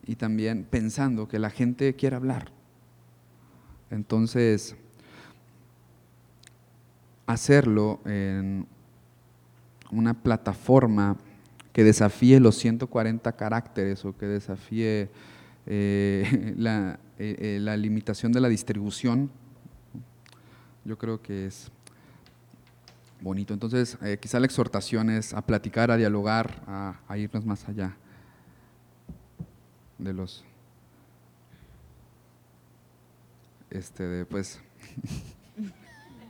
y 0.07 0.17
también 0.17 0.65
pensando 0.65 1.29
que 1.29 1.39
la 1.39 1.51
gente 1.51 1.95
quiere 1.95 2.17
hablar. 2.17 2.51
Entonces, 3.91 4.77
hacerlo 7.27 8.01
en 8.05 8.67
una 9.91 10.15
plataforma 10.15 11.17
que 11.73 11.85
desafíe 11.85 12.41
los 12.41 12.57
140 12.57 13.33
caracteres 13.33 14.05
o 14.05 14.17
que 14.17 14.27
desafíe 14.27 15.11
eh, 15.67 16.55
eh, 16.59 16.97
eh, 17.19 17.59
la 17.61 17.77
limitación 17.77 18.33
de 18.33 18.41
la 18.41 18.49
distribución 18.49 19.31
yo 20.87 20.97
creo 20.97 21.21
que 21.21 21.47
es 21.47 21.71
bonito. 23.21 23.55
Entonces, 23.55 23.99
eh, 24.03 24.19
quizá 24.21 24.41
la 24.41 24.47
exhortación 24.47 25.11
es 25.11 25.35
a 25.35 25.43
platicar, 25.43 25.91
a 25.91 25.97
dialogar, 25.97 26.63
a, 26.67 27.17
irnos 27.17 27.45
más 27.45 27.69
allá 27.69 27.97
de 29.99 30.13
los, 30.13 30.45
este, 33.71 34.03
de, 34.05 34.25
pues, 34.27 34.61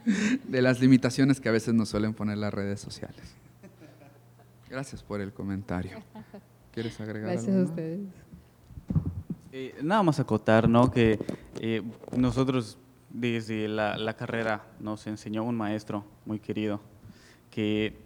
de 0.44 0.62
las 0.62 0.80
limitaciones 0.80 1.40
que 1.40 1.48
a 1.48 1.52
veces 1.52 1.74
nos 1.74 1.88
suelen 1.88 2.14
poner 2.14 2.38
las 2.38 2.54
redes 2.54 2.80
sociales. 2.80 3.34
Gracias 4.68 5.02
por 5.02 5.20
el 5.20 5.32
comentario. 5.32 6.02
¿Quieres 6.72 7.00
agregar 7.00 7.32
Gracias 7.32 7.56
a 7.56 7.62
ustedes. 7.62 8.00
Eh, 9.52 9.74
nada 9.82 10.02
más 10.02 10.20
acotar, 10.20 10.68
¿no? 10.68 10.90
Que 10.90 11.18
eh, 11.60 11.82
nosotros 12.14 12.78
desde 13.16 13.66
la, 13.66 14.14
carrera 14.14 14.66
nos 14.78 15.06
enseñó 15.06 15.42
un 15.44 15.56
maestro 15.56 16.04
muy 16.26 16.38
querido 16.38 16.80
que 17.50 17.96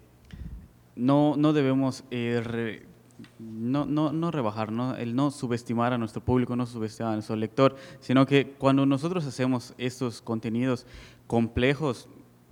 no, 0.95 1.35
no 1.37 1.51
debemos 1.51 2.05
eh, 2.11 2.85
no, 3.39 3.85
no, 3.85 4.13
no, 4.13 4.31
rebajar, 4.31 4.71
¿no? 4.71 4.95
el 4.95 5.15
no 5.15 5.29
subestimar 5.31 5.93
a 5.93 5.97
nuestro 5.97 6.23
público, 6.23 6.55
no 6.55 6.65
subestimar 6.65 7.11
a 7.11 7.15
nuestro 7.15 7.35
lector, 7.35 7.75
sino 7.99 8.25
que 8.25 8.53
cuando 8.57 8.85
nosotros 8.85 9.25
hacemos 9.25 9.73
estos 9.77 10.21
contenidos 10.21 10.85
complejos, 11.27 12.07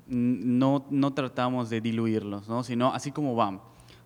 no, 0.08 0.86
no 0.90 1.14
tratamos 1.14 1.70
de 1.70 1.82
diluirlos, 1.82 2.50
¿no? 2.50 2.64
sino 2.64 2.94
así 2.94 3.12
como 3.12 3.36
van 3.36 3.62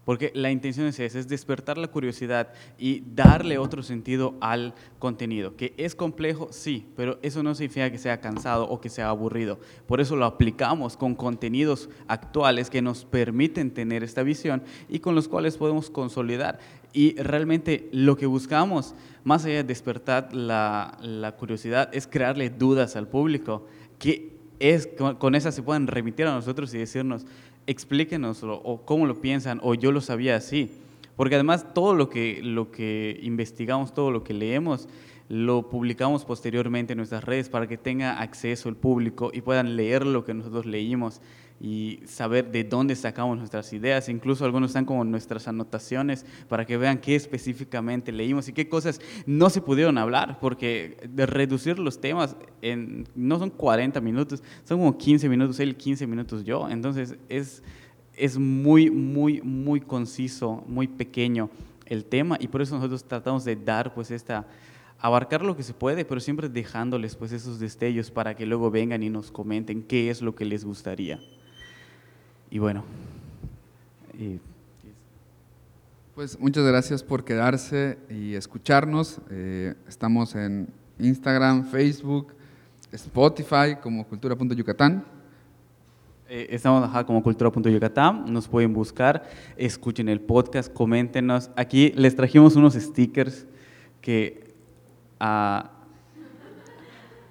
porque 0.06 0.32
la 0.34 0.52
intención 0.52 0.88
es 0.88 1.00
esa, 1.00 1.20
es 1.20 1.28
despertar 1.28 1.78
la 1.78 1.88
curiosidad 1.88 2.50
y 2.78 3.04
darle 3.14 3.58
otro 3.58 3.84
sentido 3.84 4.36
al 4.42 4.74
contenido, 5.00 5.56
que 5.56 5.74
es 5.78 5.96
complejo, 5.96 6.50
sí, 6.52 6.88
pero 6.96 7.20
eso 7.22 7.44
no 7.44 7.56
significa 7.56 7.92
que 7.92 7.98
sea 7.98 8.20
cansado 8.20 8.68
o 8.70 8.82
que 8.82 8.90
sea 8.90 9.10
aburrido. 9.10 9.60
Por 9.88 10.02
eso 10.02 10.16
lo 10.16 10.26
aplicamos 10.26 10.98
con 10.98 11.16
contenidos 11.16 11.90
actuales 12.08 12.70
que 12.70 12.82
nos 12.82 13.06
permiten 13.06 13.72
tener 13.72 14.04
esta 14.04 14.24
visión 14.24 14.64
y 14.90 15.00
con 15.00 15.16
los 15.16 15.28
cuales 15.28 15.58
podemos 15.58 15.90
consolidar. 15.90 16.60
Y 16.92 17.16
realmente 17.16 17.90
lo 17.92 18.18
que 18.18 18.26
buscamos, 18.26 18.94
más 19.24 19.46
allá 19.46 19.56
de 19.56 19.64
despertar 19.64 20.34
la, 20.34 20.98
la 21.02 21.36
curiosidad, 21.36 21.90
es 21.94 22.08
crearle 22.08 22.50
dudas 22.50 22.96
al 22.96 23.08
público, 23.08 23.66
que 23.98 24.34
es, 24.60 24.88
con, 24.88 25.16
con 25.16 25.36
esas 25.36 25.56
se 25.56 25.64
puedan 25.64 25.88
remitir 25.88 26.28
a 26.28 26.34
nosotros 26.34 26.74
y 26.74 26.78
decirnos, 26.78 27.26
explíquenos 27.68 28.44
o, 28.44 28.82
cómo 28.86 29.06
lo 29.06 29.22
piensan 29.22 29.60
o 29.64 29.76
yo 29.76 29.92
lo 29.92 30.02
sabía 30.02 30.36
así. 30.36 30.72
Porque 31.16 31.36
además 31.36 31.74
todo 31.74 31.94
lo 31.94 32.10
que, 32.10 32.42
lo 32.42 32.72
que 32.72 33.20
investigamos, 33.22 33.94
todo 33.94 34.12
lo 34.12 34.24
que 34.24 34.34
leemos, 34.34 34.88
lo 35.30 35.70
publicamos 35.70 36.26
posteriormente 36.26 36.94
en 36.94 36.98
nuestras 36.98 37.24
redes 37.24 37.50
para 37.50 37.68
que 37.68 37.78
tenga 37.78 38.20
acceso 38.20 38.70
el 38.70 38.76
público 38.76 39.32
y 39.34 39.42
puedan 39.42 39.76
leer 39.76 40.06
lo 40.06 40.26
que 40.26 40.34
nosotros 40.34 40.66
leímos 40.66 41.22
y 41.60 42.02
saber 42.06 42.52
de 42.52 42.64
dónde 42.64 42.96
sacamos 42.96 43.38
nuestras 43.38 43.72
ideas. 43.74 44.10
Incluso 44.10 44.46
algunos 44.46 44.72
están 44.72 44.86
como 44.86 45.04
nuestras 45.04 45.48
anotaciones 45.48 46.26
para 46.50 46.66
que 46.66 46.78
vean 46.78 46.98
qué 47.00 47.16
específicamente 47.16 48.12
leímos 48.12 48.48
y 48.50 48.54
qué 48.54 48.68
cosas 48.68 49.00
no 49.26 49.50
se 49.50 49.62
pudieron 49.62 49.98
hablar, 49.98 50.40
porque 50.40 50.98
de 51.10 51.26
reducir 51.26 51.80
los 51.80 52.02
temas 52.02 52.36
en, 52.62 53.08
no 53.16 53.40
son 53.40 53.50
40 53.50 54.02
minutos, 54.02 54.44
son 54.64 54.80
como 54.80 54.98
15 54.98 55.30
minutos 55.30 55.60
él, 55.60 55.76
15 55.76 56.08
minutos 56.08 56.44
yo. 56.44 56.70
Entonces 56.70 57.16
es, 57.30 57.64
es 58.16 58.38
muy, 58.38 58.92
muy, 58.92 59.42
muy 59.42 59.80
conciso, 59.80 60.64
muy 60.68 60.88
pequeño 60.88 61.50
el 61.86 62.06
tema 62.06 62.38
y 62.40 62.48
por 62.48 62.62
eso 62.62 62.76
nosotros 62.76 63.04
tratamos 63.04 63.46
de 63.46 63.56
dar 63.56 63.94
pues 63.94 64.12
esta 64.12 64.48
abarcar 65.04 65.44
lo 65.44 65.58
que 65.58 65.64
se 65.64 65.74
puede, 65.74 66.06
pero 66.06 66.22
siempre 66.22 66.48
dejándoles 66.48 67.16
pues 67.16 67.34
esos 67.34 67.60
destellos 67.60 68.10
para 68.10 68.38
que 68.38 68.46
luego 68.46 68.72
vengan 68.72 69.04
y 69.04 69.10
nos 69.10 69.32
comenten 69.32 69.84
qué 69.84 70.10
es 70.10 70.22
lo 70.22 70.34
que 70.34 70.46
les 70.46 70.64
gustaría. 70.64 71.20
Y 72.54 72.60
bueno. 72.60 72.84
Pues 76.14 76.40
muchas 76.40 76.64
gracias 76.64 77.02
por 77.02 77.26
quedarse 77.26 77.98
y 78.12 78.36
escucharnos. 78.36 79.20
Eh, 79.32 79.74
estamos 79.88 80.36
en 80.36 80.68
Instagram, 81.00 81.66
Facebook, 81.66 82.36
Spotify 82.92 83.78
como 83.82 84.06
cultura.yucatán. 84.08 85.04
Eh, 86.30 86.46
estamos 86.52 86.88
acá 86.88 87.04
como 87.04 87.24
cultura.yucatán, 87.24 88.32
nos 88.32 88.48
pueden 88.48 88.72
buscar, 88.72 89.28
escuchen 89.58 90.08
el 90.08 90.22
podcast, 90.22 90.72
coméntenos. 90.72 91.50
Aquí 91.56 91.92
les 91.96 92.16
trajimos 92.16 92.56
unos 92.56 92.76
stickers 92.76 93.48
que 94.00 94.54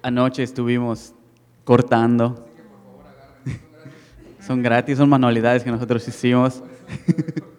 anoche 0.01 0.43
estuvimos 0.43 1.13
cortando. 1.63 2.49
Son 4.45 4.61
gratis, 4.61 4.97
son 4.97 5.09
manualidades 5.09 5.63
que 5.63 5.71
nosotros 5.71 6.05
hicimos. 6.07 6.61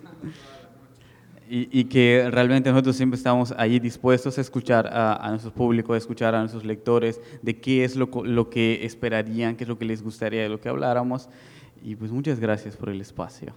y, 1.49 1.85
que 1.85 2.29
realmente 2.31 2.71
nosotros 2.71 2.97
siempre 2.97 3.17
estamos 3.17 3.55
ahí 3.57 3.79
dispuestos 3.79 4.37
a 4.37 4.41
escuchar 4.41 4.89
a, 4.93 5.31
nuestro 5.31 5.53
público, 5.53 5.95
a 5.95 5.97
escuchar 5.97 6.35
a 6.35 6.41
nuestros 6.41 6.65
lectores, 6.65 7.21
de 7.43 7.59
qué 7.59 7.85
es 7.85 7.97
lo, 7.97 8.09
lo 8.25 8.51
que 8.51 8.85
esperarían, 8.85 9.57
qué 9.57 9.65
es 9.65 9.69
lo 9.69 9.79
que 9.79 9.85
les 9.85 10.03
gustaría 10.03 10.43
de 10.43 10.49
lo 10.49 10.61
que 10.61 10.69
habláramos. 10.69 11.29
Y 11.83 11.97
pues 11.97 12.11
muchas 12.11 12.39
gracias 12.39 12.77
por 12.77 12.91
el 12.91 13.01
espacio. 13.01 13.55